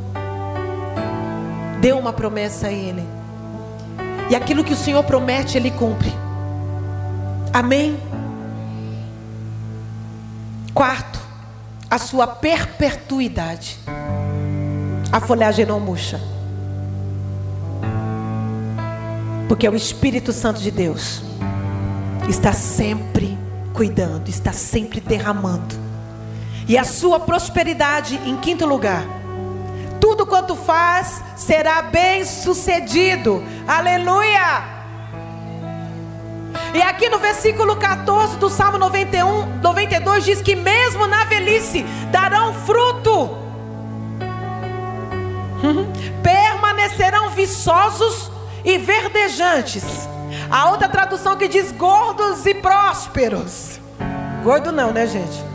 [1.80, 3.04] deu uma promessa a Ele.
[4.30, 6.12] E aquilo que o Senhor promete, Ele cumpre.
[7.52, 7.98] Amém?
[10.74, 11.18] Quarto,
[11.88, 13.78] a sua perpetuidade.
[15.10, 16.20] A folhagem não murcha.
[19.48, 21.22] Porque o Espírito Santo de Deus
[22.28, 23.38] está sempre
[23.72, 25.87] cuidando, está sempre derramando
[26.68, 29.04] e a sua prosperidade em quinto lugar.
[29.98, 33.42] Tudo quanto faz será bem sucedido.
[33.66, 34.76] Aleluia!
[36.74, 42.52] E aqui no versículo 14 do Salmo 91, 92 diz que mesmo na velhice darão
[42.52, 43.36] fruto.
[46.22, 48.30] Permanecerão viçosos
[48.64, 50.08] e verdejantes.
[50.50, 53.80] A outra tradução que diz gordos e prósperos.
[54.44, 55.47] Gordo não, né, gente?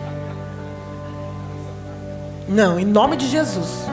[2.53, 3.87] Não, em nome de Jesus.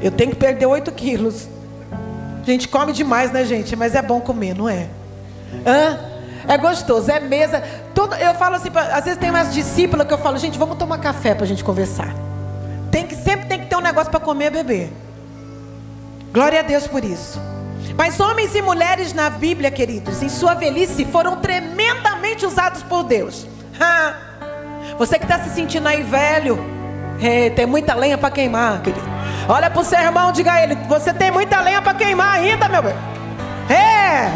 [0.00, 1.46] Eu tenho que perder 8 quilos.
[2.40, 3.76] A gente come demais, né, gente?
[3.76, 4.88] Mas é bom comer, não é?
[5.66, 5.98] Hã?
[6.48, 7.62] É gostoso, é mesa.
[7.94, 10.96] Todo, eu falo assim, às vezes tem umas discípulas que eu falo, gente, vamos tomar
[10.98, 12.14] café para a gente conversar.
[12.90, 14.92] Tem que, sempre tem que ter um negócio para comer e beber.
[16.32, 17.38] Glória a Deus por isso.
[17.94, 23.46] Mas homens e mulheres na Bíblia, queridos, em sua velhice foram tremendamente usados por Deus.
[23.78, 24.14] Ha!
[24.96, 26.77] Você que está se sentindo aí velho,
[27.20, 29.06] é, tem muita lenha para queimar, querido.
[29.48, 32.68] Olha para o seu irmão, diga a ele: Você tem muita lenha para queimar ainda,
[32.68, 32.94] meu bem.
[33.68, 34.30] É,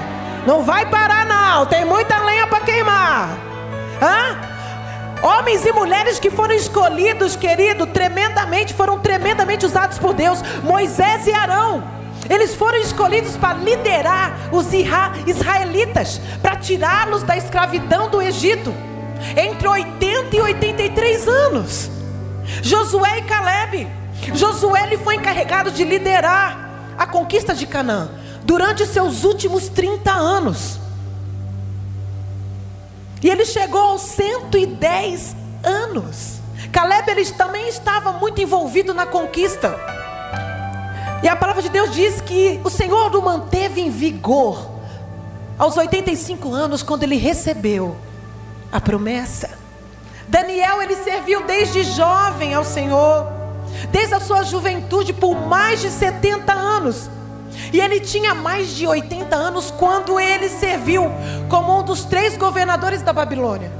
[0.46, 1.66] não vai parar, não.
[1.66, 3.30] Tem muita lenha para queimar.
[4.00, 4.52] Hã?
[5.22, 10.42] Homens e mulheres que foram escolhidos, querido, tremendamente, foram tremendamente usados por Deus.
[10.64, 11.84] Moisés e Arão.
[12.28, 18.72] Eles foram escolhidos para liderar os israelitas, para tirá-los da escravidão do Egito,
[19.36, 22.01] entre 80 e 83 anos.
[22.60, 23.88] Josué e Caleb.
[24.34, 28.10] Josué ele foi encarregado de liderar a conquista de Canaã
[28.44, 30.78] durante seus últimos 30 anos.
[33.22, 36.40] E ele chegou aos 110 anos.
[36.72, 39.76] Caleb ele também estava muito envolvido na conquista.
[41.22, 44.68] E a palavra de Deus diz que o Senhor o manteve em vigor
[45.56, 47.96] aos 85 anos quando ele recebeu
[48.72, 49.61] a promessa.
[50.32, 53.30] Daniel ele serviu desde jovem ao Senhor,
[53.90, 57.10] desde a sua juventude por mais de 70 anos.
[57.70, 61.12] E ele tinha mais de 80 anos quando ele serviu
[61.50, 63.70] como um dos três governadores da Babilônia.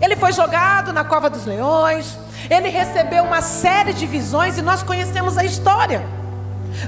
[0.00, 2.18] Ele foi jogado na cova dos leões,
[2.50, 6.04] ele recebeu uma série de visões e nós conhecemos a história.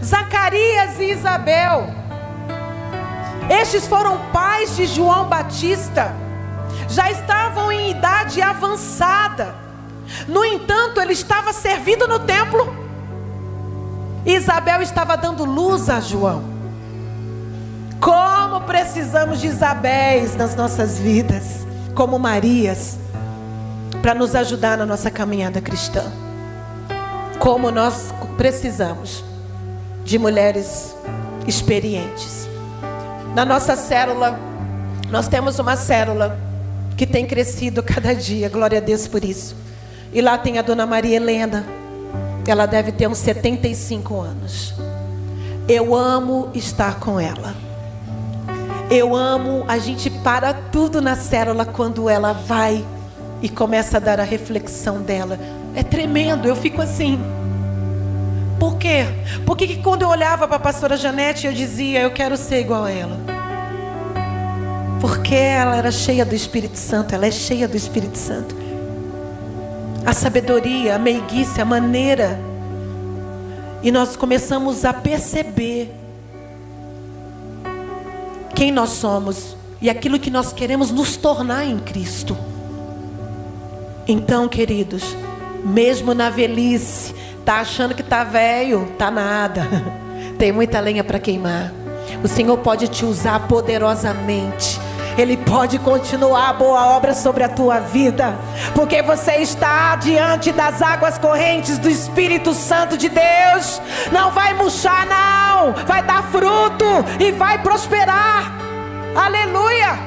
[0.04, 1.86] Zacarias e Isabel,
[3.48, 6.12] estes foram pais de João Batista
[6.88, 9.54] já estavam em idade avançada.
[10.26, 12.74] No entanto, ele estava servindo no templo.
[14.24, 16.42] Isabel estava dando luz a João.
[18.00, 22.98] Como precisamos de Isabéis nas nossas vidas, como Marias,
[24.00, 26.04] para nos ajudar na nossa caminhada cristã.
[27.38, 29.24] Como nós precisamos
[30.04, 30.94] de mulheres
[31.46, 32.48] experientes.
[33.34, 34.38] Na nossa célula,
[35.10, 36.47] nós temos uma célula
[36.98, 39.54] que tem crescido cada dia, glória a Deus por isso.
[40.12, 41.64] E lá tem a dona Maria Helena,
[42.44, 44.74] ela deve ter uns 75 anos.
[45.68, 47.54] Eu amo estar com ela.
[48.90, 52.84] Eu amo, a gente para tudo na célula quando ela vai
[53.40, 55.38] e começa a dar a reflexão dela.
[55.76, 57.20] É tremendo, eu fico assim.
[58.58, 59.04] Por quê?
[59.46, 62.90] Porque quando eu olhava para a pastora Janete, eu dizia, eu quero ser igual a
[62.90, 63.37] ela.
[65.00, 68.54] Porque ela era cheia do Espírito Santo, ela é cheia do Espírito Santo.
[70.04, 72.38] A sabedoria, a meiguice, a maneira.
[73.82, 75.94] E nós começamos a perceber
[78.54, 82.36] quem nós somos e aquilo que nós queremos nos tornar em Cristo.
[84.06, 85.16] Então, queridos,
[85.64, 89.66] mesmo na velhice, tá achando que tá velho, tá nada.
[90.38, 91.72] Tem muita lenha para queimar.
[92.24, 94.87] O Senhor pode te usar poderosamente.
[95.18, 98.38] Ele pode continuar a boa obra sobre a tua vida,
[98.72, 103.82] porque você está diante das águas correntes do Espírito Santo de Deus.
[104.12, 106.84] Não vai murchar, não, vai dar fruto
[107.18, 108.52] e vai prosperar.
[109.16, 109.98] Aleluia!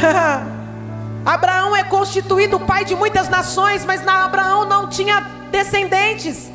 [1.26, 6.50] Abraão é constituído pai de muitas nações, mas na Abraão não tinha descendentes.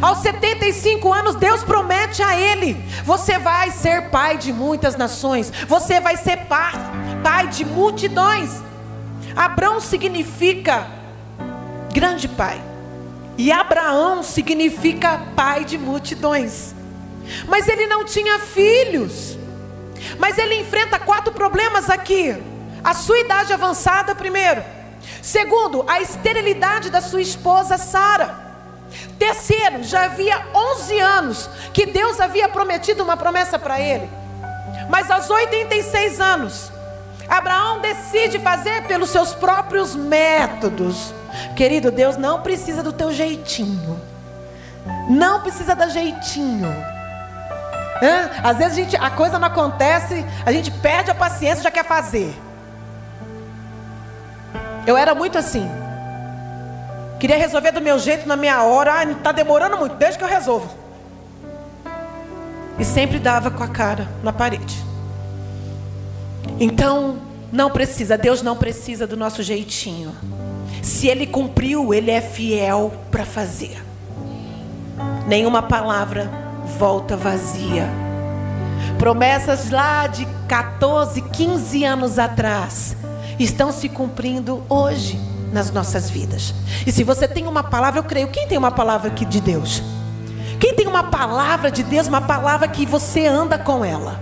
[0.00, 2.74] Aos 75 anos, Deus promete a ele:
[3.04, 6.72] Você vai ser pai de muitas nações, você vai ser pai,
[7.22, 8.62] pai de multidões.
[9.34, 10.86] Abraão significa
[11.92, 12.60] grande pai,
[13.36, 16.74] e Abraão significa pai de multidões.
[17.48, 19.36] Mas ele não tinha filhos.
[20.18, 22.36] Mas ele enfrenta quatro problemas aqui:
[22.82, 24.62] a sua idade avançada, primeiro.
[25.22, 28.45] Segundo, a esterilidade da sua esposa Sara.
[29.18, 34.08] Terceiro, já havia 11 anos que Deus havia prometido uma promessa para ele.
[34.88, 36.70] Mas aos 86 anos,
[37.28, 41.14] Abraão decide fazer pelos seus próprios métodos.
[41.56, 44.00] Querido, Deus não precisa do teu jeitinho.
[45.08, 46.68] Não precisa da jeitinho.
[48.02, 48.30] Hã?
[48.44, 51.70] Às vezes a, gente, a coisa não acontece, a gente perde a paciência e já
[51.70, 52.36] quer fazer.
[54.86, 55.68] Eu era muito assim.
[57.18, 58.94] Queria resolver do meu jeito, na minha hora.
[58.94, 60.68] Ah, está demorando muito, desde que eu resolvo.
[62.78, 64.84] E sempre dava com a cara na parede.
[66.60, 67.18] Então,
[67.50, 70.14] não precisa, Deus não precisa do nosso jeitinho.
[70.82, 73.82] Se Ele cumpriu, Ele é fiel para fazer.
[75.26, 76.30] Nenhuma palavra
[76.78, 77.88] volta vazia.
[78.98, 82.96] Promessas lá de 14, 15 anos atrás
[83.38, 85.18] estão se cumprindo hoje
[85.56, 86.54] nas nossas vidas.
[86.86, 88.28] E se você tem uma palavra, eu creio.
[88.28, 89.82] Quem tem uma palavra aqui de Deus?
[90.60, 94.20] Quem tem uma palavra de Deus, uma palavra que você anda com ela?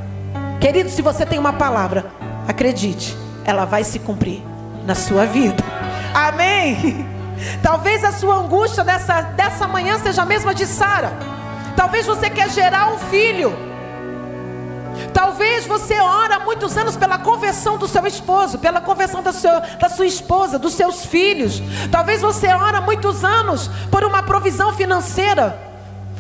[0.61, 2.07] Querido, se você tem uma palavra,
[2.47, 4.43] acredite, ela vai se cumprir
[4.87, 5.63] na sua vida.
[6.15, 7.05] Amém.
[7.61, 11.13] Talvez a sua angústia dessa, dessa manhã seja a mesma de Sara.
[11.77, 13.53] Talvez você quer gerar um filho.
[15.15, 19.61] Talvez você ora há muitos anos pela conversão do seu esposo, pela conversão da, seu,
[19.79, 21.63] da sua esposa, dos seus filhos.
[21.91, 25.57] Talvez você ora há muitos anos por uma provisão financeira,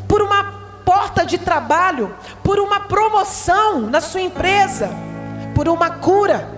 [0.06, 0.44] por uma
[0.84, 2.14] porta de trabalho,
[2.44, 4.88] por uma promoção na sua empresa,
[5.56, 6.48] por uma cura.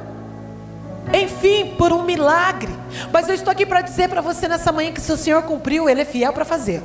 [1.15, 2.75] Enfim, por um milagre.
[3.13, 5.89] Mas eu estou aqui para dizer para você nessa manhã que se o Senhor cumpriu,
[5.89, 6.83] Ele é fiel para fazer.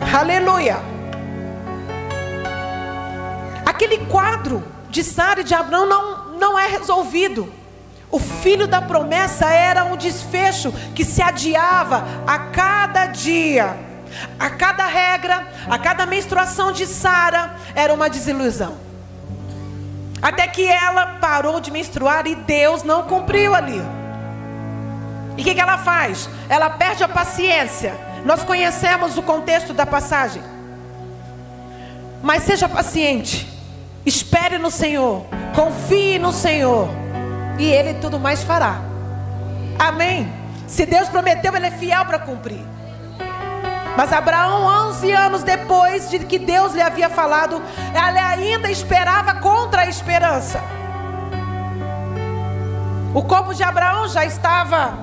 [0.00, 0.95] Aleluia.
[3.66, 7.52] Aquele quadro de Sara e de Abraão não, não é resolvido.
[8.08, 13.76] O filho da promessa era um desfecho que se adiava a cada dia.
[14.38, 18.76] A cada regra, a cada menstruação de Sara era uma desilusão.
[20.22, 23.82] Até que ela parou de menstruar e Deus não cumpriu ali.
[25.36, 26.30] E o que, que ela faz?
[26.48, 27.94] Ela perde a paciência.
[28.24, 30.42] Nós conhecemos o contexto da passagem.
[32.22, 33.55] Mas seja paciente.
[34.06, 36.88] Espere no Senhor, confie no Senhor,
[37.58, 38.80] e Ele tudo mais fará.
[39.76, 40.32] Amém?
[40.68, 42.64] Se Deus prometeu, Ele é fiel para cumprir.
[43.96, 47.62] Mas Abraão, 11 anos depois de que Deus lhe havia falado,
[47.94, 50.62] ele ainda esperava contra a esperança.
[53.14, 54.98] O corpo de Abraão já estava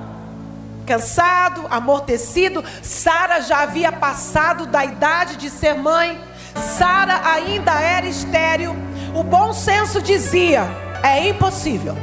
[0.86, 2.64] cansado, amortecido.
[2.84, 6.22] Sara já havia passado da idade de ser mãe.
[6.56, 8.76] Sara ainda era estéril.
[9.14, 10.64] O bom senso dizia:
[11.04, 11.96] é impossível.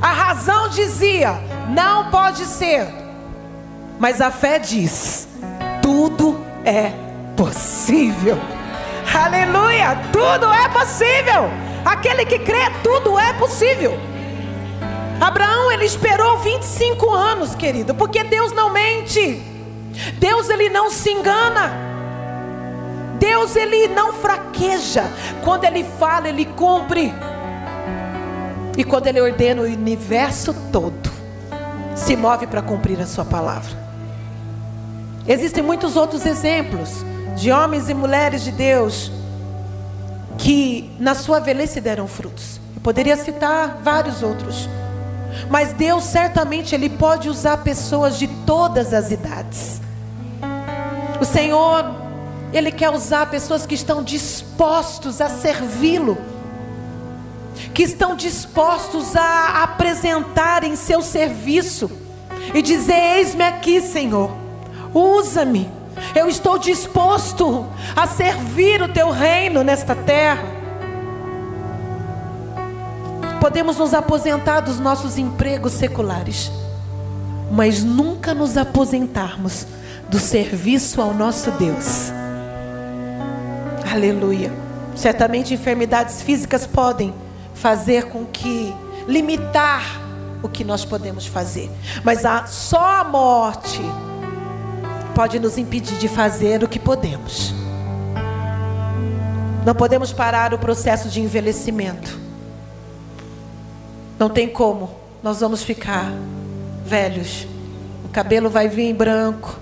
[0.00, 1.38] A razão dizia:
[1.68, 2.86] não pode ser.
[3.98, 5.28] Mas a fé diz:
[5.82, 6.92] tudo é
[7.36, 8.38] possível.
[9.12, 9.98] Aleluia!
[10.12, 11.50] Tudo é possível.
[11.84, 13.98] Aquele que crê, tudo é possível.
[15.20, 19.42] Abraão, ele esperou 25 anos, querido, porque Deus não mente.
[20.18, 21.89] Deus, ele não se engana.
[23.30, 25.04] Deus ele não fraqueja.
[25.44, 27.14] Quando ele fala, ele cumpre.
[28.76, 31.08] E quando ele ordena o universo todo,
[31.94, 33.70] se move para cumprir a sua palavra.
[35.28, 37.04] Existem muitos outros exemplos
[37.36, 39.12] de homens e mulheres de Deus
[40.36, 42.60] que na sua velhice deram frutos.
[42.74, 44.68] Eu poderia citar vários outros.
[45.48, 49.80] Mas Deus certamente ele pode usar pessoas de todas as idades.
[51.20, 51.99] O Senhor
[52.52, 56.18] ele quer usar pessoas que estão dispostos a servi-lo,
[57.72, 61.90] que estão dispostos a apresentarem seu serviço,
[62.52, 64.30] e dizer: Eis-me aqui, Senhor,
[64.92, 65.70] usa-me.
[66.14, 70.60] Eu estou disposto a servir o teu reino nesta terra.
[73.40, 76.50] Podemos nos aposentar dos nossos empregos seculares,
[77.50, 79.66] mas nunca nos aposentarmos
[80.08, 82.19] do serviço ao nosso Deus.
[83.90, 84.52] Aleluia.
[84.94, 87.12] Certamente enfermidades físicas podem
[87.54, 88.72] fazer com que
[89.08, 89.82] limitar
[90.42, 91.68] o que nós podemos fazer,
[92.04, 93.80] mas a, só a morte
[95.12, 97.52] pode nos impedir de fazer o que podemos.
[99.66, 102.16] Não podemos parar o processo de envelhecimento.
[104.18, 104.90] Não tem como.
[105.20, 106.12] Nós vamos ficar
[106.86, 107.46] velhos.
[108.04, 109.58] O cabelo vai vir branco.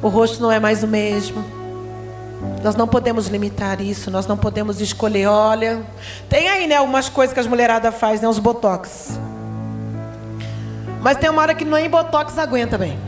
[0.00, 1.55] O rosto não é mais o mesmo.
[2.62, 5.82] Nós não podemos limitar isso, nós não podemos escolher, olha,
[6.28, 9.18] tem aí, né, algumas coisas que as mulheradas fazem, né, os botox.
[11.00, 12.98] Mas tem uma hora que nem botox aguenta bem.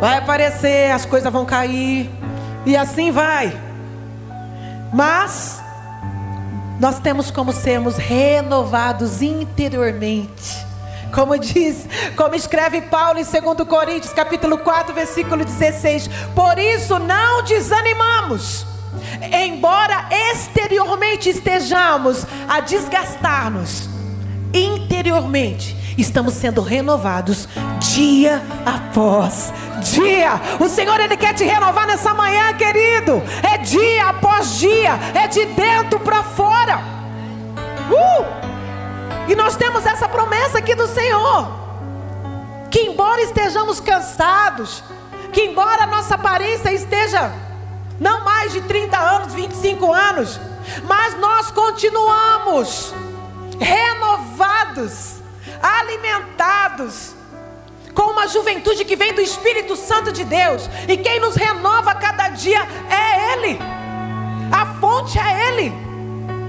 [0.00, 2.10] Vai aparecer, as coisas vão cair.
[2.66, 3.56] E assim vai.
[4.92, 5.62] Mas
[6.80, 10.66] nós temos como sermos renovados interiormente.
[11.14, 11.86] Como diz,
[12.16, 16.08] como escreve Paulo em 2 Coríntios, capítulo 4, versículo 16.
[16.34, 18.66] Por isso não desanimamos.
[19.32, 23.88] Embora exteriormente estejamos a desgastar-nos,
[24.52, 27.48] interiormente estamos sendo renovados
[27.78, 29.52] dia após
[29.82, 30.40] dia.
[30.58, 33.22] O Senhor ele quer te renovar nessa manhã, querido.
[33.42, 36.80] É dia após dia, é de dentro para fora.
[37.88, 38.53] Uh!
[39.28, 41.48] E nós temos essa promessa aqui do Senhor.
[42.70, 44.82] Que embora estejamos cansados,
[45.32, 47.32] que embora a nossa aparência esteja
[47.98, 50.40] não mais de 30 anos, 25 anos,
[50.84, 52.92] mas nós continuamos
[53.60, 55.22] renovados
[55.62, 57.14] alimentados
[57.94, 60.68] com uma juventude que vem do Espírito Santo de Deus.
[60.88, 63.58] E quem nos renova cada dia é Ele.
[64.52, 65.72] A fonte é Ele.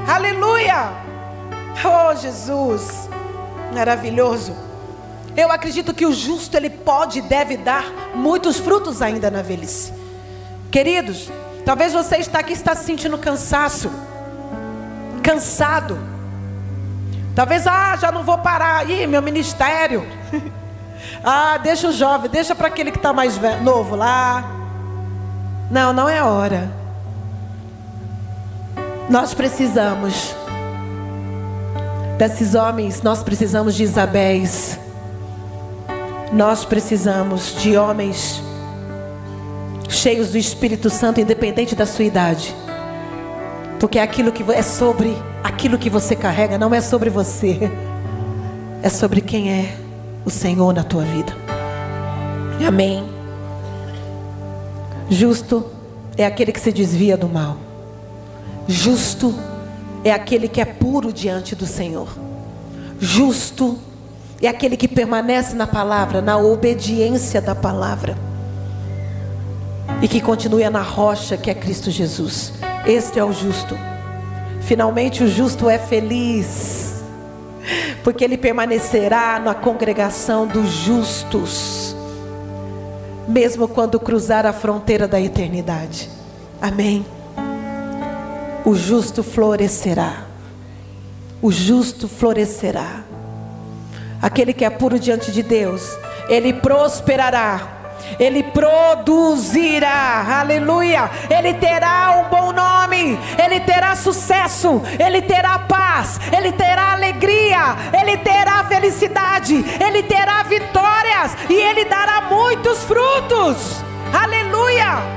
[0.07, 1.04] Aleluia.
[1.83, 3.09] Oh, Jesus.
[3.73, 4.55] Maravilhoso.
[5.35, 9.93] Eu acredito que o justo ele pode e deve dar muitos frutos ainda na velhice.
[10.71, 11.29] Queridos,
[11.65, 13.91] talvez você está aqui está se sentindo cansaço.
[15.21, 16.15] Cansado
[17.35, 20.07] Talvez, ah, já não vou parar aí, meu ministério.
[21.21, 24.41] ah, deixa o jovem, deixa para aquele que está mais novo lá.
[25.69, 26.71] Não, não é hora.
[29.09, 30.33] Nós precisamos
[32.17, 34.79] desses homens, nós precisamos de Isabéis.
[36.31, 38.41] Nós precisamos de homens
[39.89, 42.55] cheios do Espírito Santo, independente da sua idade.
[43.79, 47.71] Porque aquilo que é sobre aquilo que você carrega não é sobre você,
[48.81, 49.75] é sobre quem é
[50.25, 51.33] o Senhor na tua vida.
[52.65, 53.07] Amém.
[55.09, 55.65] Justo
[56.17, 57.57] é aquele que se desvia do mal.
[58.67, 59.54] Justo é
[60.11, 62.07] aquele que é puro diante do Senhor.
[62.99, 63.77] Justo
[64.41, 68.17] é aquele que permanece na palavra, na obediência da palavra.
[70.01, 72.53] E que continua na rocha que é Cristo Jesus.
[72.85, 73.77] Este é o justo.
[74.61, 77.03] Finalmente o justo é feliz,
[78.03, 81.95] porque ele permanecerá na congregação dos justos,
[83.27, 86.09] mesmo quando cruzar a fronteira da eternidade.
[86.59, 87.05] Amém.
[88.65, 90.25] O justo florescerá.
[91.41, 93.03] O justo florescerá.
[94.21, 95.97] Aquele que é puro diante de Deus,
[96.27, 97.75] ele prosperará
[98.19, 101.09] ele produzirá, aleluia.
[101.29, 108.17] Ele terá um bom nome, ele terá sucesso, ele terá paz, ele terá alegria, ele
[108.17, 115.15] terá felicidade, ele terá vitórias e ele dará muitos frutos, aleluia.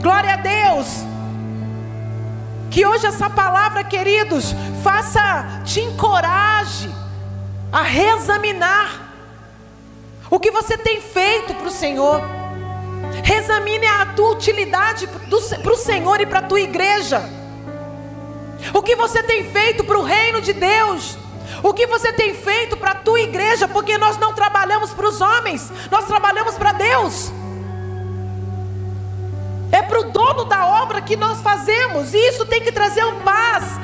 [0.00, 1.09] Glória a Deus.
[2.70, 6.88] Que hoje essa palavra, queridos, faça, te encoraje
[7.72, 9.10] a reexaminar
[10.30, 12.22] o que você tem feito para o Senhor?
[13.36, 17.28] Examine a tua utilidade para o Senhor e para a tua igreja.
[18.72, 21.18] O que você tem feito para o reino de Deus?
[21.64, 23.66] O que você tem feito para a tua igreja?
[23.66, 27.32] Porque nós não trabalhamos para os homens, nós trabalhamos para Deus.
[29.80, 32.12] É para o dono da obra que nós fazemos.
[32.12, 33.78] E isso tem que trazer um paz,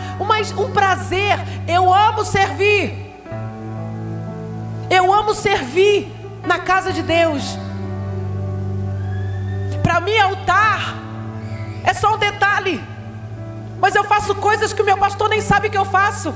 [0.58, 1.38] um prazer.
[1.66, 3.18] Eu amo servir.
[4.90, 7.58] Eu amo servir na casa de Deus.
[9.82, 10.94] Para mim, altar
[11.82, 12.78] é só um detalhe.
[13.80, 16.34] Mas eu faço coisas que o meu pastor nem sabe que eu faço.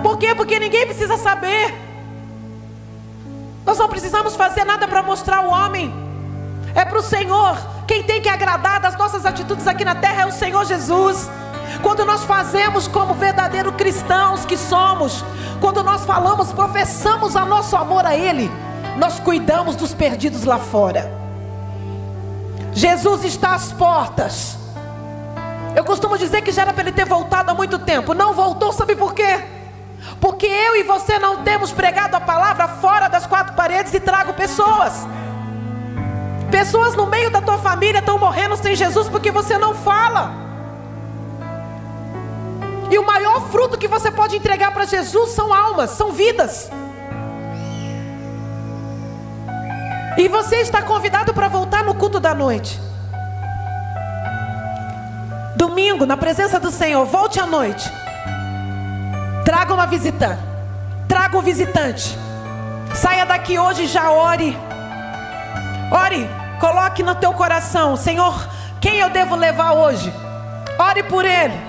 [0.00, 0.32] Por quê?
[0.32, 1.74] Porque ninguém precisa saber.
[3.66, 5.92] Nós não precisamos fazer nada para mostrar o homem.
[6.72, 7.71] É para o Senhor.
[7.86, 11.30] Quem tem que agradar das nossas atitudes aqui na terra é o Senhor Jesus.
[11.82, 15.24] Quando nós fazemos como verdadeiros cristãos que somos,
[15.60, 18.50] quando nós falamos, professamos a nosso amor a Ele,
[18.96, 21.12] nós cuidamos dos perdidos lá fora.
[22.72, 24.58] Jesus está às portas.
[25.74, 28.14] Eu costumo dizer que já era para ele ter voltado há muito tempo.
[28.14, 29.40] Não voltou, sabe por quê?
[30.20, 34.34] Porque eu e você não temos pregado a palavra fora das quatro paredes e trago
[34.34, 35.06] pessoas.
[36.62, 40.30] Pessoas no meio da tua família estão morrendo sem Jesus porque você não fala.
[42.88, 46.70] E o maior fruto que você pode entregar para Jesus são almas, são vidas.
[50.16, 52.80] E você está convidado para voltar no culto da noite.
[55.56, 57.90] Domingo, na presença do Senhor, volte à noite.
[59.44, 60.38] Traga uma visita.
[61.08, 62.16] Traga um visitante.
[62.94, 64.56] Saia daqui hoje e já ore.
[65.90, 68.48] Ore, coloque no teu coração, Senhor,
[68.80, 70.12] quem eu devo levar hoje?
[70.78, 71.60] Ore por ele.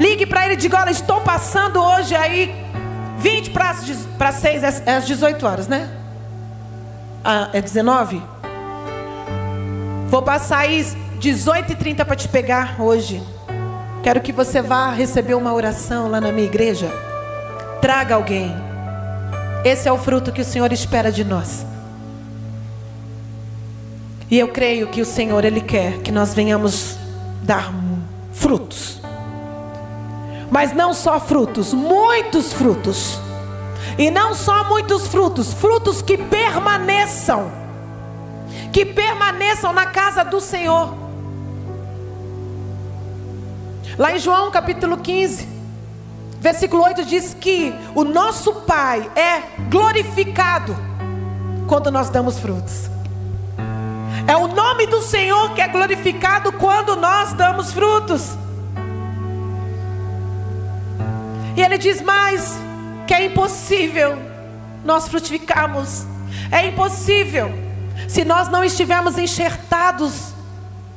[0.00, 2.64] Ligue para ele e diga: Olha, estou passando hoje aí
[3.18, 5.90] 20 para 6, é às 18 horas, né?
[7.22, 8.22] Ah, é 19?
[10.08, 10.82] Vou passar aí
[11.20, 13.22] 18h30 para te pegar hoje.
[14.02, 16.90] Quero que você vá receber uma oração lá na minha igreja.
[17.82, 18.56] Traga alguém.
[19.62, 21.66] Esse é o fruto que o Senhor espera de nós.
[24.30, 26.96] E eu creio que o Senhor, Ele quer que nós venhamos
[27.42, 27.72] dar
[28.32, 29.00] frutos.
[30.50, 33.18] Mas não só frutos, muitos frutos.
[33.96, 37.50] E não só muitos frutos, frutos que permaneçam.
[38.72, 40.94] Que permaneçam na casa do Senhor.
[43.96, 45.48] Lá em João capítulo 15,
[46.38, 50.76] versículo 8 diz que o nosso Pai é glorificado
[51.66, 52.97] quando nós damos frutos.
[54.28, 58.36] É o nome do Senhor que é glorificado quando nós damos frutos.
[61.56, 62.58] E ele diz mais
[63.06, 64.18] que é impossível
[64.84, 66.06] nós frutificarmos.
[66.52, 67.50] É impossível
[68.06, 70.34] se nós não estivermos enxertados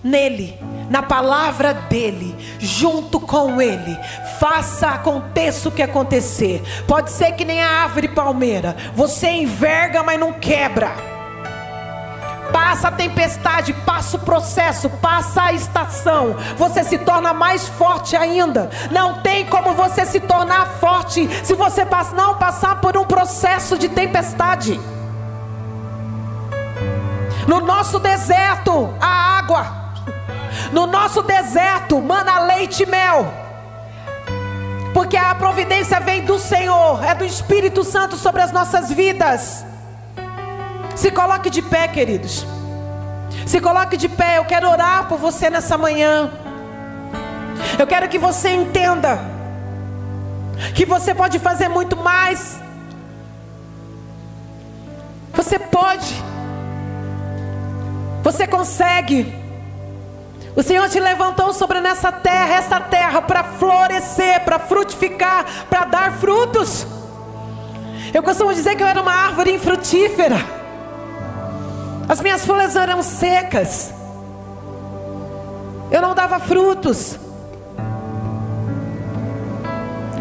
[0.04, 0.60] nele
[0.90, 3.98] na palavra dele, junto com ele.
[4.42, 6.62] Faça aconteça o que acontecer.
[6.86, 11.11] Pode ser que nem a árvore palmeira, você enverga, mas não quebra.
[12.52, 18.70] Passa a tempestade, passa o processo, passa a estação, você se torna mais forte ainda.
[18.92, 21.86] Não tem como você se tornar forte se você
[22.16, 24.80] não passar por um processo de tempestade.
[27.48, 29.82] No nosso deserto, a água
[30.72, 33.34] no nosso deserto, mana leite e mel.
[34.94, 39.66] Porque a providência vem do Senhor, é do Espírito Santo sobre as nossas vidas.
[41.02, 42.46] Se coloque de pé, queridos.
[43.48, 46.30] Se coloque de pé, eu quero orar por você nessa manhã.
[47.80, 49.20] Eu quero que você entenda
[50.76, 52.62] que você pode fazer muito mais.
[55.34, 56.24] Você pode.
[58.22, 59.34] Você consegue.
[60.56, 66.12] O Senhor te levantou sobre nessa terra, essa terra para florescer, para frutificar, para dar
[66.20, 66.86] frutos.
[68.14, 70.61] Eu costumo dizer que eu era uma árvore infrutífera.
[72.08, 73.94] As minhas folhas eram secas.
[75.90, 77.20] Eu não dava frutos.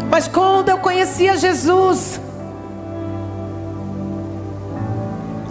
[0.09, 2.19] Mas quando eu conhecia Jesus,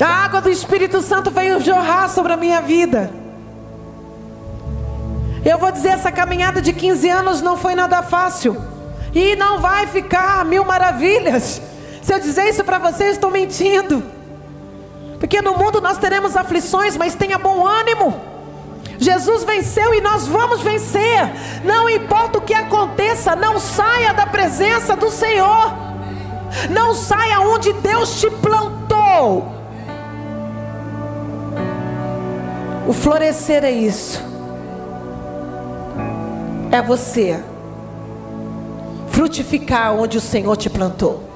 [0.01, 3.11] a água do Espírito Santo veio jorrar sobre a minha vida.
[5.45, 8.57] Eu vou dizer, essa caminhada de 15 anos não foi nada fácil.
[9.15, 11.61] E não vai ficar mil maravilhas.
[12.03, 14.03] Se eu dizer isso para você, eu estou mentindo.
[15.21, 18.21] Porque no mundo nós teremos aflições, mas tenha bom ânimo.
[18.99, 21.31] Jesus venceu e nós vamos vencer.
[21.63, 25.73] Não importa o que aconteça, não saia da presença do Senhor.
[26.69, 29.55] Não saia onde Deus te plantou.
[32.89, 34.31] O florescer é isso
[36.71, 37.43] é você
[39.09, 41.30] frutificar onde o Senhor te plantou.